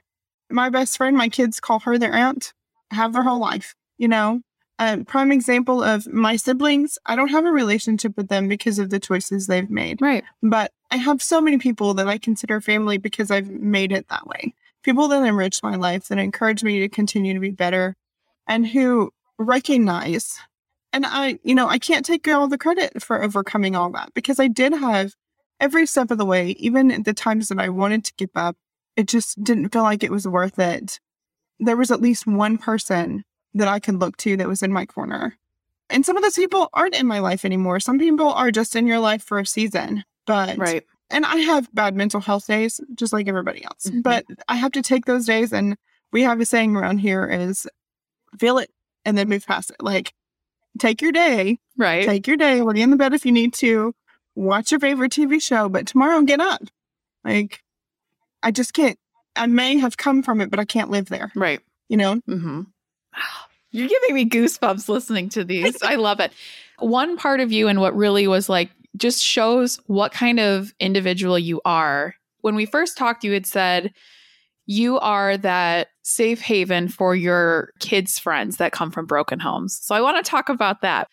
My 0.52 0.70
best 0.70 0.98
friend, 0.98 1.18
my 1.18 1.28
kids 1.28 1.60
call 1.60 1.80
her 1.80 1.98
their 1.98 2.14
aunt, 2.14 2.54
have 2.92 3.14
their 3.14 3.24
whole 3.24 3.40
life, 3.40 3.74
you 3.98 4.08
know? 4.08 4.42
A 4.80 5.04
prime 5.04 5.32
example 5.32 5.84
of 5.84 6.08
my 6.08 6.36
siblings, 6.36 7.00
I 7.06 7.16
don't 7.16 7.30
have 7.30 7.46
a 7.46 7.52
relationship 7.52 8.16
with 8.18 8.28
them 8.28 8.48
because 8.48 8.80
of 8.80 8.90
the 8.90 9.00
choices 9.00 9.48
they've 9.48 9.70
made. 9.70 10.02
Right. 10.02 10.24
But 10.42 10.72
I 10.92 10.98
have 10.98 11.22
so 11.22 11.42
many 11.42 11.58
people 11.58 11.94
that 11.96 12.08
I 12.08 12.18
consider 12.18 12.62
family 12.62 12.98
because 12.98 13.32
I've 13.32 13.50
made 13.50 13.92
it 13.92 14.08
that 14.10 14.28
way. 14.28 14.54
People 14.84 15.08
that 15.08 15.24
enrich 15.24 15.64
my 15.64 15.76
life, 15.76 16.08
that 16.08 16.20
encourage 16.20 16.64
me 16.64 16.80
to 16.80 16.90
continue 16.90 17.34
to 17.34 17.40
be 17.40 17.52
better, 17.52 17.96
and 18.48 18.68
who 18.68 19.12
recognize. 19.38 20.40
And 20.92 21.06
I, 21.08 21.40
you 21.44 21.56
know, 21.56 21.68
I 21.68 21.80
can't 21.80 22.06
take 22.06 22.28
all 22.28 22.48
the 22.48 22.58
credit 22.58 23.02
for 23.02 23.24
overcoming 23.24 23.76
all 23.76 23.90
that 23.92 24.14
because 24.14 24.40
I 24.40 24.48
did 24.48 24.74
have 24.74 25.14
every 25.60 25.86
step 25.88 26.12
of 26.12 26.18
the 26.18 26.26
way, 26.26 26.50
even 26.60 26.92
at 26.92 27.06
the 27.06 27.14
times 27.14 27.48
that 27.48 27.60
I 27.60 27.70
wanted 27.70 28.04
to 28.06 28.14
give 28.18 28.30
up, 28.36 28.58
it 28.96 29.08
just 29.08 29.44
didn't 29.44 29.70
feel 29.70 29.84
like 29.84 30.04
it 30.04 30.12
was 30.12 30.28
worth 30.28 30.60
it. 30.60 31.00
There 31.60 31.78
was 31.78 31.90
at 31.90 32.02
least 32.02 32.28
one 32.28 32.58
person 32.58 33.24
that 33.54 33.68
I 33.68 33.80
could 33.80 34.00
look 34.00 34.18
to 34.18 34.38
that 34.38 34.48
was 34.48 34.62
in 34.62 34.74
my 34.74 34.86
corner. 34.86 35.38
And 35.90 36.06
some 36.06 36.18
of 36.18 36.24
those 36.24 36.36
people 36.36 36.70
aren't 36.74 37.00
in 37.00 37.08
my 37.08 37.20
life 37.20 37.46
anymore. 37.46 37.80
Some 37.80 38.00
people 38.00 38.32
are 38.32 38.52
just 38.52 38.76
in 38.76 38.88
your 38.88 39.00
life 39.00 39.24
for 39.24 39.40
a 39.40 39.46
season. 39.46 40.04
But 40.26 40.58
Right. 40.58 40.84
And 41.10 41.26
I 41.26 41.38
have 41.38 41.74
bad 41.74 41.96
mental 41.96 42.20
health 42.22 42.48
days 42.48 42.80
just 42.96 43.14
like 43.14 43.28
everybody 43.28 43.64
else. 43.64 43.88
Mhm. 43.88 44.04
But 44.04 44.26
I 44.48 44.56
have 44.56 44.72
to 44.74 44.82
take 44.82 45.06
those 45.06 45.26
days 45.26 45.54
and 45.54 45.76
we 46.12 46.22
have 46.24 46.40
a 46.40 46.46
saying 46.46 46.76
around 46.76 47.00
here 47.00 47.26
is 47.28 47.68
feel 48.40 48.58
it 48.58 48.72
and 49.06 49.18
then 49.18 49.30
move 49.30 49.46
past 49.46 49.70
it. 49.72 49.78
Like 49.82 50.14
take 50.80 51.02
your 51.02 51.12
day, 51.12 51.60
Right. 51.78 52.06
take 52.06 52.26
your 52.28 52.38
day, 52.38 52.62
lay 52.62 52.82
in 52.82 52.90
the 52.90 52.96
bed 52.98 53.14
if 53.14 53.26
you 53.26 53.32
need 53.32 53.54
to, 53.56 53.94
watch 54.36 54.72
your 54.72 54.80
favorite 54.80 55.12
TV 55.12 55.40
show, 55.42 55.70
but 55.70 55.86
tomorrow 55.88 56.22
get 56.22 56.40
up. 56.40 56.62
Like 57.24 57.62
I 58.42 58.52
just 58.52 58.74
can't 58.74 58.98
I 59.36 59.48
may 59.48 59.78
have 59.78 59.98
come 59.98 60.22
from 60.24 60.42
it, 60.42 60.50
but 60.52 60.60
I 60.60 60.66
can't 60.66 60.92
live 60.92 61.10
there, 61.10 61.32
Right. 61.36 61.60
you 61.90 61.98
know? 61.98 62.16
Mm-hmm. 62.30 62.62
You're 63.72 63.88
giving 63.88 64.14
me 64.14 64.30
goosebumps 64.30 64.88
listening 64.88 65.30
to 65.30 65.44
these. 65.44 65.82
I 65.84 65.96
love 65.96 66.20
it. 66.20 66.32
One 66.78 67.18
part 67.18 67.40
of 67.40 67.52
you 67.52 67.68
and 67.68 67.80
what 67.82 67.96
really 67.96 68.28
was 68.28 68.48
like 68.48 68.70
just 68.98 69.22
shows 69.24 69.80
what 69.88 70.12
kind 70.12 70.40
of 70.40 70.74
individual 70.80 71.38
you 71.40 71.62
are. 71.66 72.16
When 72.42 72.56
we 72.56 72.66
first 72.66 72.98
talked, 72.98 73.24
you 73.24 73.32
had 73.32 73.46
said 73.46 73.92
you 74.66 75.00
are 75.00 75.38
that 75.38 75.88
safe 76.04 76.42
haven 76.42 76.88
for 76.88 77.16
your 77.16 77.72
kids' 77.80 78.20
friends 78.20 78.58
that 78.58 78.72
come 78.72 78.92
from 78.92 79.06
broken 79.06 79.40
homes. 79.40 79.78
So 79.82 79.96
I 79.96 80.02
want 80.02 80.24
to 80.24 80.30
talk 80.30 80.50
about 80.50 80.82
that. 80.82 81.08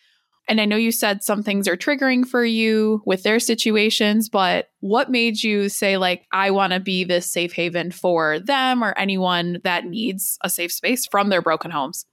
And 0.47 0.59
I 0.59 0.65
know 0.65 0.75
you 0.75 0.91
said 0.91 1.23
some 1.23 1.43
things 1.43 1.67
are 1.67 1.77
triggering 1.77 2.25
for 2.25 2.43
you 2.43 3.01
with 3.05 3.23
their 3.23 3.39
situations, 3.39 4.27
but 4.27 4.67
what 4.79 5.09
made 5.11 5.43
you 5.43 5.69
say, 5.69 5.97
like, 5.97 6.25
I 6.31 6.49
want 6.51 6.73
to 6.73 6.79
be 6.79 7.03
this 7.03 7.31
safe 7.31 7.53
haven 7.53 7.91
for 7.91 8.39
them 8.39 8.83
or 8.83 8.97
anyone 8.97 9.59
that 9.63 9.85
needs 9.85 10.37
a 10.43 10.49
safe 10.49 10.71
space 10.71 11.05
from 11.05 11.29
their 11.29 11.41
broken 11.41 11.71
homes? 11.71 12.05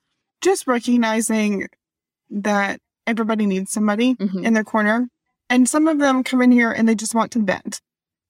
Just 0.42 0.66
recognizing 0.66 1.66
that 2.30 2.80
everybody 3.06 3.46
needs 3.46 3.72
somebody 3.72 4.14
Mhm. 4.16 4.44
in 4.44 4.52
their 4.52 4.64
corner. 4.64 5.08
And 5.50 5.68
some 5.68 5.88
of 5.88 5.98
them 5.98 6.22
come 6.22 6.42
in 6.42 6.52
here 6.52 6.70
and 6.70 6.88
they 6.88 6.94
just 6.94 7.14
want 7.14 7.32
to 7.32 7.42
vent. 7.42 7.80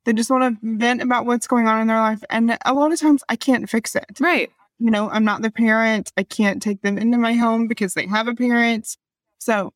They 0.05 0.13
just 0.13 0.31
want 0.31 0.61
to 0.61 0.77
vent 0.77 1.03
about 1.03 1.27
what's 1.27 1.47
going 1.47 1.67
on 1.67 1.81
in 1.81 1.87
their 1.89 2.01
life. 2.01 2.23
And 2.31 2.57
a 2.65 2.73
lot 2.73 2.93
of 2.93 3.01
times 3.01 3.23
I 3.29 3.37
can't 3.37 3.69
fix 3.69 3.95
it. 3.97 4.19
Right. 4.21 4.51
You 4.79 4.91
know, 4.91 5.11
I'm 5.11 5.25
not 5.25 5.43
the 5.43 5.51
parent. 5.51 6.13
I 6.17 6.23
can't 6.23 6.63
take 6.63 6.83
them 6.83 6.97
into 6.99 7.19
my 7.19 7.33
home 7.33 7.67
because 7.67 7.95
they 7.95 8.07
have 8.07 8.29
a 8.29 8.35
parent. 8.35 8.97
So 9.39 9.73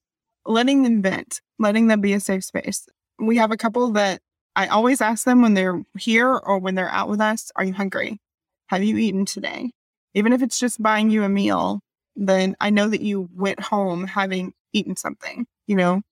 letting 0.47 0.83
them 0.83 1.03
vent, 1.03 1.41
letting 1.59 1.89
them 1.89 2.01
be 2.01 2.13
a 2.13 2.21
safe 2.21 2.45
space. 2.45 2.87
We 3.19 3.37
have 3.37 3.51
a 3.51 3.57
couple 3.57 3.91
that 3.93 4.21
I 4.55 4.67
always 4.69 5.01
ask 5.01 5.25
them 5.25 5.43
when 5.43 5.55
they're 5.55 5.83
here 5.99 6.33
or 6.33 6.59
when 6.59 6.75
they're 6.75 6.89
out 6.91 7.09
with 7.09 7.21
us, 7.21 7.51
are 7.57 7.65
you 7.65 7.73
hungry? 7.73 8.21
Have 8.69 8.85
you 8.85 8.97
eaten 8.97 9.25
today? 9.25 9.71
Even 10.15 10.33
if 10.33 10.43
it's 10.43 10.59
just 10.59 10.83
buying 10.83 11.11
you 11.11 11.25
a 11.25 11.29
meal, 11.29 11.81
then 12.17 12.57
I 12.61 12.71
know 12.71 12.89
that 12.89 13.01
you 13.01 13.29
went 13.35 13.61
home 13.61 14.07
having 14.07 14.53
eaten 14.73 14.97
something. 14.97 15.47
You 15.67 15.77
know, 15.77 16.03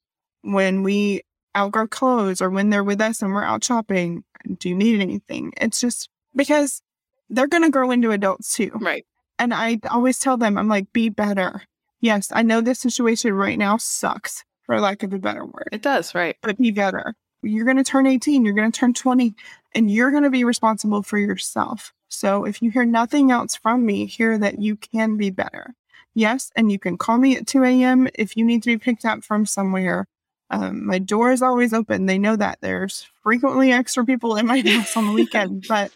when 0.42 0.82
we 0.82 1.22
outgrow 1.56 1.86
clothes 1.86 2.40
or 2.40 2.50
when 2.50 2.70
they're 2.70 2.84
with 2.84 3.00
us 3.00 3.22
and 3.22 3.32
we're 3.32 3.44
out 3.44 3.64
shopping, 3.64 4.24
do 4.58 4.68
you 4.68 4.74
need 4.74 5.00
anything? 5.00 5.52
It's 5.56 5.80
just 5.80 6.08
because 6.34 6.82
they're 7.28 7.48
going 7.48 7.62
to 7.62 7.70
grow 7.70 7.90
into 7.90 8.10
adults 8.12 8.54
too. 8.54 8.70
Right. 8.74 9.04
And 9.38 9.54
I 9.54 9.78
always 9.90 10.18
tell 10.18 10.36
them, 10.36 10.58
I'm 10.58 10.68
like, 10.68 10.92
be 10.92 11.08
better. 11.08 11.62
Yes, 12.00 12.28
I 12.32 12.42
know 12.42 12.60
this 12.60 12.80
situation 12.80 13.32
right 13.34 13.58
now 13.58 13.76
sucks, 13.76 14.44
for 14.64 14.80
lack 14.80 15.02
of 15.02 15.12
a 15.12 15.18
better 15.18 15.44
word, 15.44 15.68
It 15.72 15.82
does. 15.82 16.14
Right. 16.14 16.36
but 16.42 16.58
be 16.58 16.70
better. 16.70 17.14
You're 17.42 17.64
going 17.64 17.78
to 17.78 17.84
turn 17.84 18.06
18, 18.06 18.44
you're 18.44 18.54
going 18.54 18.70
to 18.70 18.78
turn 18.78 18.92
20, 18.92 19.34
and 19.74 19.90
you're 19.90 20.10
going 20.10 20.24
to 20.24 20.30
be 20.30 20.44
responsible 20.44 21.02
for 21.02 21.18
yourself. 21.18 21.92
So 22.08 22.44
if 22.44 22.60
you 22.60 22.70
hear 22.70 22.84
nothing 22.84 23.30
else 23.30 23.56
from 23.56 23.86
me, 23.86 24.04
hear 24.06 24.36
that 24.38 24.60
you 24.60 24.76
can 24.76 25.16
be 25.16 25.30
better. 25.30 25.74
Yes, 26.14 26.50
and 26.56 26.70
you 26.70 26.78
can 26.78 26.98
call 26.98 27.18
me 27.18 27.36
at 27.36 27.46
2 27.46 27.62
a.m. 27.64 28.08
if 28.14 28.36
you 28.36 28.44
need 28.44 28.62
to 28.64 28.68
be 28.68 28.78
picked 28.78 29.04
up 29.04 29.22
from 29.24 29.46
somewhere. 29.46 30.06
Um, 30.50 30.84
my 30.84 30.98
door 30.98 31.30
is 31.30 31.42
always 31.42 31.72
open. 31.72 32.06
They 32.06 32.18
know 32.18 32.36
that 32.36 32.58
there's 32.60 33.06
frequently 33.22 33.72
extra 33.72 34.04
people 34.04 34.36
in 34.36 34.46
my 34.46 34.60
house 34.66 34.96
on 34.96 35.06
the 35.06 35.12
weekend, 35.12 35.66
but 35.68 35.92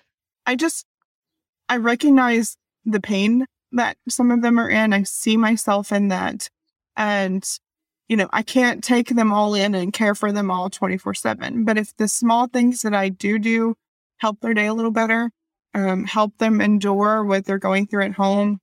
I 0.47 0.55
just, 0.55 0.87
I 1.69 1.79
recognize 1.79 2.57
the 2.85 3.01
pain 3.01 3.47
that 3.73 3.97
some 4.09 4.31
of 4.31 4.43
them 4.43 4.59
are 4.59 4.69
in. 4.69 4.93
I 4.93 5.03
see 5.03 5.37
myself 5.37 5.91
in 5.91 6.09
that. 6.09 6.49
And, 6.97 7.45
you 8.09 8.17
know, 8.17 8.29
I 8.33 8.43
can't 8.43 8.85
take 8.85 9.09
them 9.09 9.33
all 9.33 9.55
in 9.55 9.75
and 9.75 9.93
care 9.93 10.15
for 10.15 10.31
them 10.31 10.51
all 10.51 10.71
24 10.71 11.15
7. 11.15 11.65
But 11.65 11.77
if 11.77 11.97
the 11.97 12.07
small 12.07 12.47
things 12.47 12.83
that 12.83 12.95
I 12.95 13.09
do 13.09 13.39
do 13.39 13.75
help 14.19 14.41
their 14.41 14.55
day 14.55 14.67
a 14.67 14.75
little 14.75 14.93
better, 14.93 15.31
um, 15.75 16.05
help 16.05 16.39
them 16.39 16.61
endure 16.61 17.25
what 17.25 17.45
they're 17.45 17.59
going 17.59 17.87
through 17.87 18.05
at 18.05 18.13
home, 18.13 18.61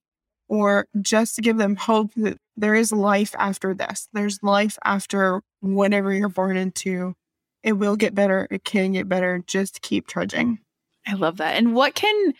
or 0.51 0.85
just 1.01 1.35
to 1.35 1.41
give 1.41 1.57
them 1.57 1.77
hope 1.77 2.13
that 2.17 2.37
there 2.57 2.75
is 2.75 2.91
life 2.91 3.33
after 3.39 3.73
this, 3.73 4.09
there's 4.11 4.43
life 4.43 4.77
after 4.83 5.41
whatever 5.61 6.13
you're 6.13 6.27
born 6.27 6.57
into. 6.57 7.15
It 7.63 7.73
will 7.73 7.95
get 7.95 8.13
better. 8.13 8.49
It 8.51 8.65
can 8.65 8.91
get 8.91 9.07
better. 9.07 9.41
Just 9.47 9.81
keep 9.81 10.07
trudging. 10.07 10.59
I 11.07 11.13
love 11.13 11.37
that. 11.37 11.55
And 11.55 11.73
what 11.73 11.95
can 11.95 12.33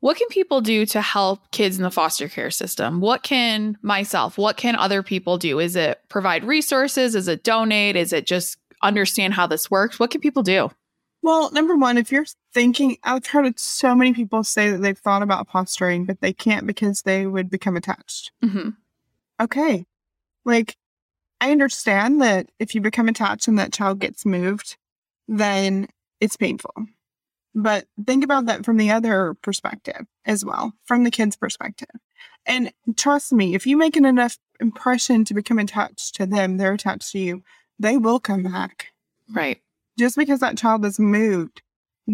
what 0.00 0.16
can 0.16 0.26
people 0.28 0.62
do 0.62 0.84
to 0.86 1.00
help 1.00 1.48
kids 1.52 1.76
in 1.76 1.84
the 1.84 1.92
foster 1.92 2.28
care 2.28 2.50
system? 2.50 3.00
What 3.00 3.22
can 3.22 3.78
myself, 3.82 4.36
what 4.36 4.56
can 4.56 4.74
other 4.74 5.04
people 5.04 5.38
do? 5.38 5.60
Is 5.60 5.76
it 5.76 6.00
provide 6.08 6.42
resources? 6.42 7.14
Is 7.14 7.28
it 7.28 7.44
donate? 7.44 7.94
Is 7.94 8.12
it 8.12 8.26
just 8.26 8.58
understand 8.82 9.32
how 9.32 9.46
this 9.46 9.70
works? 9.70 10.00
What 10.00 10.10
can 10.10 10.20
people 10.20 10.42
do? 10.42 10.70
Well, 11.24 11.50
number 11.52 11.74
one, 11.74 11.96
if 11.96 12.12
you're 12.12 12.26
thinking, 12.52 12.98
I've 13.02 13.24
heard 13.24 13.58
so 13.58 13.94
many 13.94 14.12
people 14.12 14.44
say 14.44 14.70
that 14.70 14.82
they've 14.82 14.98
thought 14.98 15.22
about 15.22 15.48
fostering, 15.50 16.04
but 16.04 16.20
they 16.20 16.34
can't 16.34 16.66
because 16.66 17.00
they 17.00 17.26
would 17.26 17.48
become 17.48 17.78
attached. 17.78 18.30
hmm 18.42 18.70
Okay. 19.40 19.86
Like, 20.44 20.76
I 21.40 21.50
understand 21.50 22.20
that 22.20 22.50
if 22.58 22.74
you 22.74 22.82
become 22.82 23.08
attached 23.08 23.48
and 23.48 23.58
that 23.58 23.72
child 23.72 24.00
gets 24.00 24.26
moved, 24.26 24.76
then 25.26 25.88
it's 26.20 26.36
painful. 26.36 26.74
But 27.54 27.86
think 28.06 28.22
about 28.22 28.44
that 28.44 28.66
from 28.66 28.76
the 28.76 28.90
other 28.90 29.32
perspective 29.40 30.06
as 30.26 30.44
well, 30.44 30.74
from 30.84 31.04
the 31.04 31.10
kid's 31.10 31.36
perspective. 31.36 31.88
And 32.44 32.70
trust 32.98 33.32
me, 33.32 33.54
if 33.54 33.66
you 33.66 33.78
make 33.78 33.96
an 33.96 34.04
enough 34.04 34.36
impression 34.60 35.24
to 35.24 35.32
become 35.32 35.58
attached 35.58 36.16
to 36.16 36.26
them, 36.26 36.58
they're 36.58 36.74
attached 36.74 37.12
to 37.12 37.18
you, 37.18 37.42
they 37.78 37.96
will 37.96 38.20
come 38.20 38.42
back 38.42 38.88
Right. 39.32 39.60
Just 39.98 40.16
because 40.16 40.40
that 40.40 40.56
child 40.58 40.84
is 40.84 40.98
moved 40.98 41.62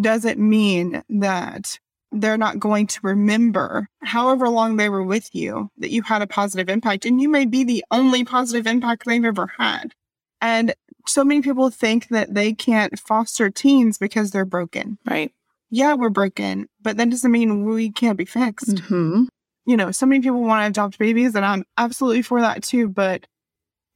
doesn't 0.00 0.38
mean 0.38 1.02
that 1.08 1.78
they're 2.12 2.36
not 2.36 2.58
going 2.58 2.86
to 2.86 3.00
remember 3.02 3.88
however 4.02 4.48
long 4.48 4.76
they 4.76 4.88
were 4.88 5.02
with 5.02 5.34
you 5.34 5.70
that 5.78 5.90
you 5.90 6.02
had 6.02 6.22
a 6.22 6.26
positive 6.26 6.68
impact 6.68 7.04
and 7.04 7.20
you 7.20 7.28
may 7.28 7.44
be 7.46 7.64
the 7.64 7.84
only 7.90 8.24
positive 8.24 8.66
impact 8.66 9.04
they've 9.06 9.24
ever 9.24 9.48
had 9.58 9.92
and 10.40 10.74
so 11.06 11.24
many 11.24 11.40
people 11.40 11.70
think 11.70 12.08
that 12.08 12.34
they 12.34 12.52
can't 12.52 12.98
foster 12.98 13.48
teens 13.50 13.96
because 13.98 14.30
they're 14.30 14.44
broken 14.44 14.98
Right. 15.08 15.32
yeah 15.70 15.94
we're 15.94 16.10
broken 16.10 16.68
but 16.82 16.96
that 16.96 17.10
doesn't 17.10 17.30
mean 17.30 17.64
we 17.64 17.90
can't 17.90 18.18
be 18.18 18.24
fixed 18.24 18.80
hmm 18.80 19.24
you 19.66 19.76
know, 19.76 19.92
so 19.92 20.06
many 20.06 20.20
people 20.22 20.40
want 20.40 20.62
to 20.62 20.66
adopt 20.68 20.98
babies, 20.98 21.34
and 21.36 21.44
I'm 21.44 21.64
absolutely 21.76 22.22
for 22.22 22.40
that 22.40 22.62
too. 22.62 22.88
But 22.88 23.26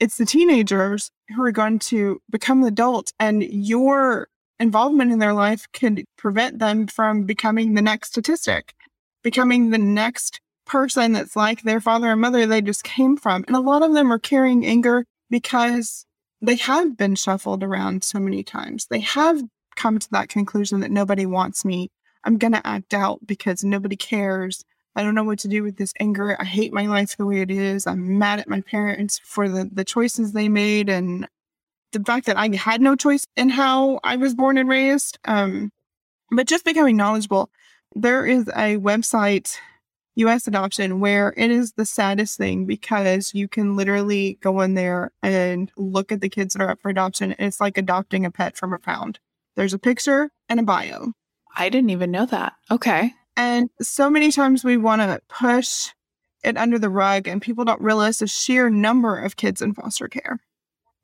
it's 0.01 0.17
the 0.17 0.27
teenagers 0.27 1.11
who 1.35 1.43
are 1.43 1.53
going 1.53 1.79
to 1.81 2.21
become 2.31 2.63
adults, 2.65 3.13
and 3.19 3.43
your 3.43 4.29
involvement 4.59 5.13
in 5.13 5.19
their 5.19 5.33
life 5.33 5.67
could 5.73 6.05
prevent 6.17 6.59
them 6.59 6.87
from 6.87 7.25
becoming 7.25 7.75
the 7.75 7.83
next 7.83 8.09
statistic, 8.09 8.75
becoming 9.23 9.71
the 9.71 9.79
next 9.79 10.41
person 10.67 11.13
that's 11.13 11.37
like 11.37 11.63
their 11.63 11.81
father 11.81 12.11
and 12.11 12.21
mother 12.21 12.47
they 12.47 12.63
just 12.63 12.85
came 12.85 13.17
from. 13.17 13.45
And 13.47 13.57
a 13.57 13.61
lot 13.61 13.83
of 13.83 13.93
them 13.95 14.13
are 14.13 14.19
carrying 14.19 14.65
anger 14.65 15.05
because 15.31 16.07
they 16.41 16.57
have 16.57 16.97
been 16.97 17.15
shuffled 17.15 17.63
around 17.63 18.05
so 18.05 18.19
many 18.19 18.43
times. 18.43 18.87
They 18.89 19.01
have 19.01 19.43
come 19.77 19.99
to 19.99 20.11
that 20.13 20.29
conclusion 20.29 20.81
that 20.81 20.91
nobody 20.91 21.27
wants 21.27 21.65
me. 21.65 21.91
I'm 22.23 22.39
going 22.39 22.53
to 22.53 22.67
act 22.67 22.95
out 22.95 23.21
because 23.27 23.65
nobody 23.65 23.97
cares. 23.97 24.65
I 24.97 25.03
don't 25.03 25.15
know 25.15 25.25
what 25.25 25.41
to 25.41 25.49
do 25.49 25.63
with 25.63 25.77
this 25.77 25.93
anger. 25.99 26.37
I 26.39 26.45
hate 26.45 26.73
my 26.73 26.87
life 26.87 27.17
the 27.17 27.27
way 27.27 27.41
it 27.41 27.51
is. 27.51 27.87
I'm 27.87 28.19
mad 28.19 28.39
at 28.39 28.49
my 28.49 28.61
parents 28.61 29.21
for 29.25 29.49
the, 29.49 29.69
the 29.73 29.85
choices 29.85 30.33
they 30.33 30.49
made 30.49 30.89
and 30.89 31.29
the 31.93 32.01
fact 32.01 32.27
that 32.27 32.37
I 32.37 32.55
had 32.55 32.81
no 32.81 32.95
choice 32.95 33.27
in 33.37 33.49
how 33.49 34.01
I 34.05 34.17
was 34.17 34.35
born 34.35 34.59
and 34.59 34.69
raised. 34.69 35.19
Um, 35.25 35.73
but 36.31 36.47
just 36.47 36.65
becoming 36.65 36.97
knowledgeable. 36.97 37.51
There 37.95 38.27
is 38.27 38.49
a 38.49 38.77
website 38.79 39.57
US 40.17 40.47
adoption 40.47 41.01
where 41.01 41.35
it 41.37 41.51
is 41.51 41.73
the 41.73 41.85
saddest 41.85 42.37
thing 42.39 42.67
because 42.67 43.35
you 43.35 43.49
can 43.49 43.77
literally 43.77 44.39
go 44.41 44.61
in 44.61 44.75
there 44.75 45.11
and 45.23 45.71
look 45.77 46.13
at 46.13 46.21
the 46.21 46.29
kids 46.29 46.55
that 46.55 46.63
are 46.63 46.71
up 46.71 46.81
for 46.81 46.89
adoption. 46.89 47.35
It's 47.39 47.61
like 47.61 47.77
adopting 47.77 48.25
a 48.25 48.31
pet 48.31 48.57
from 48.57 48.73
a 48.73 48.79
pound. 48.79 49.19
There's 49.57 49.75
a 49.75 49.79
picture 49.79 50.31
and 50.49 50.61
a 50.61 50.63
bio. 50.63 51.13
I 51.57 51.69
didn't 51.69 51.91
even 51.91 52.11
know 52.11 52.27
that. 52.27 52.55
Okay. 52.71 53.13
And 53.37 53.71
so 53.81 54.09
many 54.09 54.31
times 54.31 54.65
we 54.65 54.77
want 54.77 55.03
to 55.03 55.21
push 55.29 55.91
it 56.43 56.57
under 56.57 56.79
the 56.79 56.91
rug, 56.91 57.27
and 57.27 57.41
people 57.41 57.65
don't 57.65 57.81
realize 57.81 58.19
the 58.19 58.27
sheer 58.27 58.71
number 58.71 59.19
of 59.19 59.37
kids 59.37 59.63
in 59.63 59.75
foster 59.75 60.09
care 60.09 60.39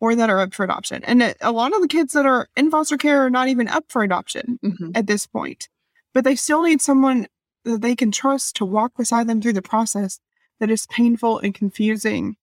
or 0.00 0.14
that 0.14 0.30
are 0.30 0.40
up 0.40 0.54
for 0.54 0.64
adoption. 0.64 1.04
And 1.04 1.22
it, 1.22 1.36
a 1.40 1.52
lot 1.52 1.74
of 1.74 1.82
the 1.82 1.88
kids 1.88 2.12
that 2.14 2.26
are 2.26 2.48
in 2.56 2.70
foster 2.70 2.96
care 2.96 3.24
are 3.24 3.30
not 3.30 3.48
even 3.48 3.68
up 3.68 3.84
for 3.88 4.02
adoption 4.02 4.58
mm-hmm. 4.64 4.90
at 4.94 5.06
this 5.06 5.26
point, 5.26 5.68
but 6.14 6.24
they 6.24 6.36
still 6.36 6.62
need 6.62 6.80
someone 6.80 7.26
that 7.64 7.82
they 7.82 7.94
can 7.94 8.10
trust 8.10 8.56
to 8.56 8.64
walk 8.64 8.92
beside 8.96 9.26
them 9.26 9.42
through 9.42 9.52
the 9.52 9.62
process 9.62 10.18
that 10.58 10.70
is 10.70 10.86
painful 10.86 11.38
and 11.38 11.54
confusing 11.54 12.36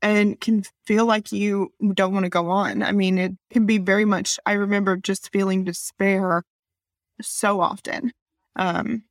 and 0.00 0.40
can 0.40 0.62
feel 0.86 1.06
like 1.06 1.32
you 1.32 1.72
don't 1.94 2.12
want 2.12 2.24
to 2.24 2.30
go 2.30 2.50
on. 2.50 2.82
I 2.82 2.92
mean, 2.92 3.18
it 3.18 3.32
can 3.50 3.66
be 3.66 3.78
very 3.78 4.04
much, 4.04 4.38
I 4.46 4.52
remember 4.52 4.96
just 4.96 5.32
feeling 5.32 5.64
despair 5.64 6.44
so 7.20 7.60
often. 7.60 8.12
Um, 8.54 9.04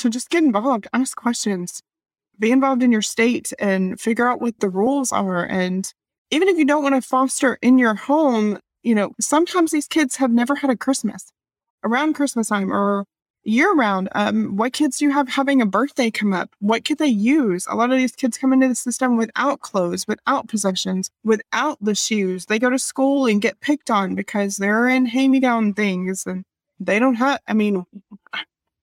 so 0.00 0.08
just 0.08 0.30
get 0.30 0.42
involved, 0.42 0.88
ask 0.92 1.16
questions, 1.16 1.82
be 2.38 2.50
involved 2.50 2.82
in 2.82 2.90
your 2.90 3.02
state 3.02 3.52
and 3.58 4.00
figure 4.00 4.28
out 4.28 4.40
what 4.40 4.58
the 4.60 4.68
rules 4.68 5.12
are. 5.12 5.44
And 5.44 5.92
even 6.30 6.48
if 6.48 6.56
you 6.56 6.64
don't 6.64 6.82
want 6.82 6.94
to 6.94 7.06
foster 7.06 7.58
in 7.60 7.78
your 7.78 7.94
home, 7.94 8.58
you 8.82 8.94
know, 8.94 9.12
sometimes 9.20 9.70
these 9.70 9.86
kids 9.86 10.16
have 10.16 10.30
never 10.30 10.54
had 10.56 10.70
a 10.70 10.76
Christmas 10.76 11.30
around 11.84 12.14
Christmas 12.14 12.48
time 12.48 12.72
or 12.72 13.04
year 13.44 13.72
round. 13.74 14.08
Um, 14.12 14.56
what 14.56 14.72
kids 14.72 14.98
do 14.98 15.04
you 15.04 15.12
have 15.12 15.28
having 15.28 15.60
a 15.60 15.66
birthday 15.66 16.10
come 16.10 16.32
up? 16.32 16.50
What 16.60 16.84
could 16.84 16.98
they 16.98 17.06
use? 17.06 17.66
A 17.68 17.74
lot 17.74 17.90
of 17.90 17.98
these 17.98 18.12
kids 18.12 18.38
come 18.38 18.52
into 18.52 18.68
the 18.68 18.74
system 18.74 19.16
without 19.16 19.60
clothes, 19.60 20.06
without 20.06 20.48
possessions, 20.48 21.10
without 21.24 21.78
the 21.80 21.94
shoes. 21.94 22.46
They 22.46 22.58
go 22.58 22.70
to 22.70 22.78
school 22.78 23.26
and 23.26 23.40
get 23.40 23.60
picked 23.60 23.90
on 23.90 24.14
because 24.14 24.56
they're 24.56 24.88
in 24.88 25.06
hand 25.06 25.32
me 25.32 25.40
down 25.40 25.74
things 25.74 26.24
and 26.26 26.44
they 26.78 26.98
don't 26.98 27.14
have, 27.16 27.40
I 27.46 27.54
mean, 27.54 27.84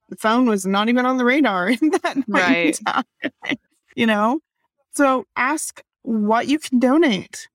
the 0.10 0.16
phone 0.16 0.48
was 0.48 0.66
not 0.66 0.90
even 0.90 1.06
on 1.06 1.18
the 1.18 1.26
radar 1.26 1.70
in 1.82 1.90
that 1.90 2.24
right. 2.28 2.80
you 3.96 4.06
know? 4.06 4.40
So 4.92 5.26
ask 5.36 5.82
what 6.04 6.48
you 6.48 6.60
can 6.60 6.80
donate, 6.80 7.48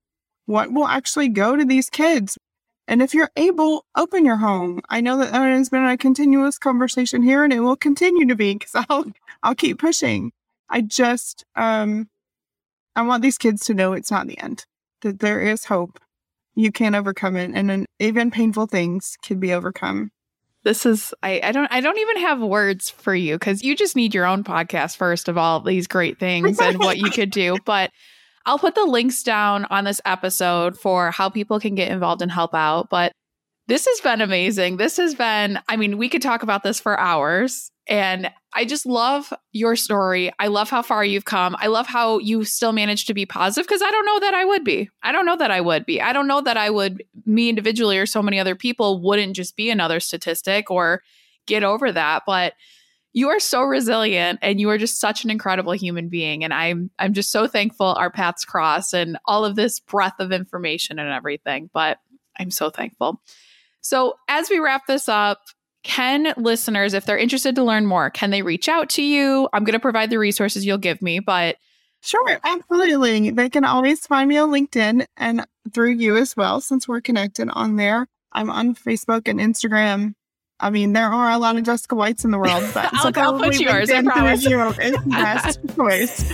what 0.46 0.72
will 0.72 0.86
actually 0.86 1.28
go 1.28 1.56
to 1.56 1.64
these 1.64 1.90
kids. 1.90 2.38
And 2.86 3.00
if 3.00 3.14
you're 3.14 3.30
able, 3.36 3.86
open 3.96 4.24
your 4.24 4.36
home. 4.36 4.80
I 4.90 5.00
know 5.00 5.16
that 5.18 5.32
has 5.32 5.68
been 5.68 5.84
a 5.84 5.96
continuous 5.96 6.58
conversation 6.58 7.22
here 7.22 7.44
and 7.44 7.52
it 7.52 7.60
will 7.60 7.76
continue 7.76 8.26
to 8.26 8.36
be 8.36 8.54
because 8.54 8.84
I'll 8.90 9.06
I'll 9.42 9.54
keep 9.54 9.78
pushing. 9.78 10.32
I 10.68 10.82
just 10.82 11.44
um 11.56 12.08
I 12.94 13.02
want 13.02 13.22
these 13.22 13.38
kids 13.38 13.64
to 13.66 13.74
know 13.74 13.92
it's 13.92 14.10
not 14.10 14.26
the 14.26 14.38
end. 14.38 14.66
That 15.00 15.20
there 15.20 15.40
is 15.40 15.64
hope. 15.64 15.98
You 16.54 16.70
can 16.70 16.94
overcome 16.94 17.36
it 17.36 17.52
and 17.54 17.86
even 17.98 18.30
painful 18.30 18.66
things 18.66 19.16
can 19.22 19.40
be 19.40 19.54
overcome. 19.54 20.10
This 20.64 20.86
is 20.86 21.12
I, 21.22 21.40
I 21.42 21.52
don't 21.52 21.70
I 21.72 21.80
don't 21.80 21.98
even 21.98 22.18
have 22.18 22.40
words 22.40 22.90
for 22.90 23.14
you 23.14 23.34
because 23.34 23.62
you 23.62 23.74
just 23.74 23.96
need 23.96 24.14
your 24.14 24.26
own 24.26 24.44
podcast 24.44 24.96
first 24.96 25.28
of 25.28 25.36
all 25.36 25.60
these 25.60 25.86
great 25.86 26.18
things 26.18 26.60
and 26.60 26.78
what 26.78 26.98
you 26.98 27.10
could 27.10 27.30
do. 27.30 27.56
But 27.64 27.90
I'll 28.44 28.58
put 28.58 28.74
the 28.74 28.84
links 28.84 29.22
down 29.22 29.66
on 29.66 29.84
this 29.84 30.00
episode 30.04 30.76
for 30.78 31.10
how 31.10 31.28
people 31.28 31.60
can 31.60 31.74
get 31.74 31.90
involved 31.90 32.22
and 32.22 32.30
help 32.30 32.54
out. 32.54 32.88
But 32.90 33.12
this 33.68 33.86
has 33.86 34.00
been 34.00 34.20
amazing. 34.20 34.76
This 34.76 34.96
has 34.96 35.14
been, 35.14 35.60
I 35.68 35.76
mean, 35.76 35.96
we 35.96 36.08
could 36.08 36.22
talk 36.22 36.42
about 36.42 36.62
this 36.62 36.80
for 36.80 36.98
hours. 36.98 37.70
And 37.86 38.30
I 38.54 38.64
just 38.64 38.84
love 38.84 39.32
your 39.52 39.76
story. 39.76 40.32
I 40.38 40.48
love 40.48 40.68
how 40.68 40.82
far 40.82 41.04
you've 41.04 41.24
come. 41.24 41.56
I 41.58 41.68
love 41.68 41.86
how 41.86 42.18
you 42.18 42.44
still 42.44 42.72
managed 42.72 43.06
to 43.06 43.14
be 43.14 43.24
positive 43.24 43.66
because 43.66 43.82
I 43.82 43.90
don't 43.90 44.04
know 44.04 44.20
that 44.20 44.34
I 44.34 44.44
would 44.44 44.64
be. 44.64 44.90
I 45.02 45.12
don't 45.12 45.26
know 45.26 45.36
that 45.36 45.50
I 45.50 45.60
would 45.60 45.86
be. 45.86 46.00
I 46.02 46.12
don't 46.12 46.28
know 46.28 46.40
that 46.42 46.56
I 46.56 46.68
would, 46.68 47.02
me 47.24 47.48
individually 47.48 47.98
or 47.98 48.06
so 48.06 48.22
many 48.22 48.38
other 48.38 48.54
people, 48.54 49.00
wouldn't 49.00 49.36
just 49.36 49.56
be 49.56 49.70
another 49.70 50.00
statistic 50.00 50.70
or 50.70 51.02
get 51.46 51.64
over 51.64 51.90
that. 51.92 52.24
But 52.26 52.54
you 53.12 53.28
are 53.28 53.40
so 53.40 53.62
resilient 53.62 54.38
and 54.42 54.60
you 54.60 54.70
are 54.70 54.78
just 54.78 55.00
such 55.00 55.24
an 55.24 55.30
incredible 55.30 55.72
human 55.72 56.08
being 56.08 56.44
and 56.44 56.54
i'm 56.54 56.90
i'm 56.98 57.12
just 57.12 57.30
so 57.30 57.46
thankful 57.46 57.86
our 57.86 58.10
paths 58.10 58.44
cross 58.44 58.92
and 58.92 59.18
all 59.26 59.44
of 59.44 59.54
this 59.56 59.80
breadth 59.80 60.18
of 60.18 60.32
information 60.32 60.98
and 60.98 61.10
everything 61.10 61.68
but 61.72 61.98
i'm 62.38 62.50
so 62.50 62.70
thankful 62.70 63.20
so 63.80 64.14
as 64.28 64.48
we 64.48 64.58
wrap 64.58 64.86
this 64.86 65.08
up 65.08 65.40
can 65.84 66.32
listeners 66.36 66.94
if 66.94 67.04
they're 67.06 67.18
interested 67.18 67.54
to 67.54 67.64
learn 67.64 67.86
more 67.86 68.10
can 68.10 68.30
they 68.30 68.42
reach 68.42 68.68
out 68.68 68.88
to 68.88 69.02
you 69.02 69.48
i'm 69.52 69.64
going 69.64 69.72
to 69.72 69.80
provide 69.80 70.10
the 70.10 70.18
resources 70.18 70.64
you'll 70.64 70.78
give 70.78 71.02
me 71.02 71.18
but 71.18 71.56
Sure, 72.04 72.40
absolutely. 72.42 73.30
They 73.30 73.48
can 73.48 73.64
always 73.64 74.04
find 74.08 74.28
me 74.28 74.36
on 74.36 74.50
LinkedIn 74.50 75.06
and 75.16 75.46
through 75.72 75.92
you 75.92 76.16
as 76.16 76.36
well, 76.36 76.60
since 76.60 76.88
we're 76.88 77.00
connected 77.00 77.48
on 77.52 77.76
there. 77.76 78.08
I'm 78.32 78.50
on 78.50 78.74
Facebook 78.74 79.28
and 79.28 79.38
Instagram 79.38 80.14
I 80.62 80.70
mean, 80.70 80.92
there 80.92 81.08
are 81.08 81.30
a 81.32 81.38
lot 81.38 81.56
of 81.56 81.64
Jessica 81.64 81.96
Whites 81.96 82.24
in 82.24 82.30
the 82.30 82.38
world, 82.38 82.64
but 82.72 82.88
I'll, 82.94 83.12
so 83.12 83.20
I'll 83.20 83.38
put 83.38 83.58
yours. 83.60 83.90
I 83.90 84.00
promise. 84.02 84.44
You 84.44 84.62
is 84.62 84.96
best 85.06 85.60
choice. 85.74 86.32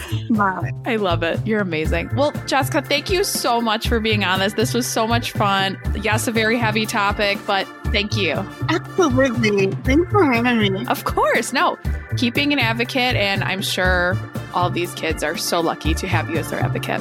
I 0.84 0.96
love 0.96 1.22
it. 1.22 1.44
You're 1.46 1.60
amazing. 1.60 2.14
Well, 2.14 2.32
Jessica, 2.46 2.82
thank 2.82 3.10
you 3.10 3.24
so 3.24 3.60
much 3.60 3.88
for 3.88 4.00
being 4.00 4.24
on 4.24 4.40
this. 4.40 4.52
This 4.52 4.74
was 4.74 4.86
so 4.86 5.06
much 5.06 5.32
fun. 5.32 5.78
Yes, 6.02 6.28
a 6.28 6.32
very 6.32 6.58
heavy 6.58 6.84
topic, 6.84 7.38
but 7.46 7.66
thank 7.86 8.18
you. 8.18 8.34
Absolutely. 8.68 9.70
Thanks 9.82 10.10
for 10.12 10.30
having 10.30 10.74
me. 10.74 10.86
Of 10.86 11.04
course. 11.04 11.54
No, 11.54 11.78
keeping 12.18 12.52
an 12.52 12.58
advocate, 12.58 13.16
and 13.16 13.42
I'm 13.42 13.62
sure 13.62 14.14
all 14.52 14.68
these 14.68 14.92
kids 14.94 15.22
are 15.22 15.38
so 15.38 15.60
lucky 15.60 15.94
to 15.94 16.06
have 16.06 16.28
you 16.28 16.36
as 16.36 16.50
their 16.50 16.60
advocate. 16.60 17.00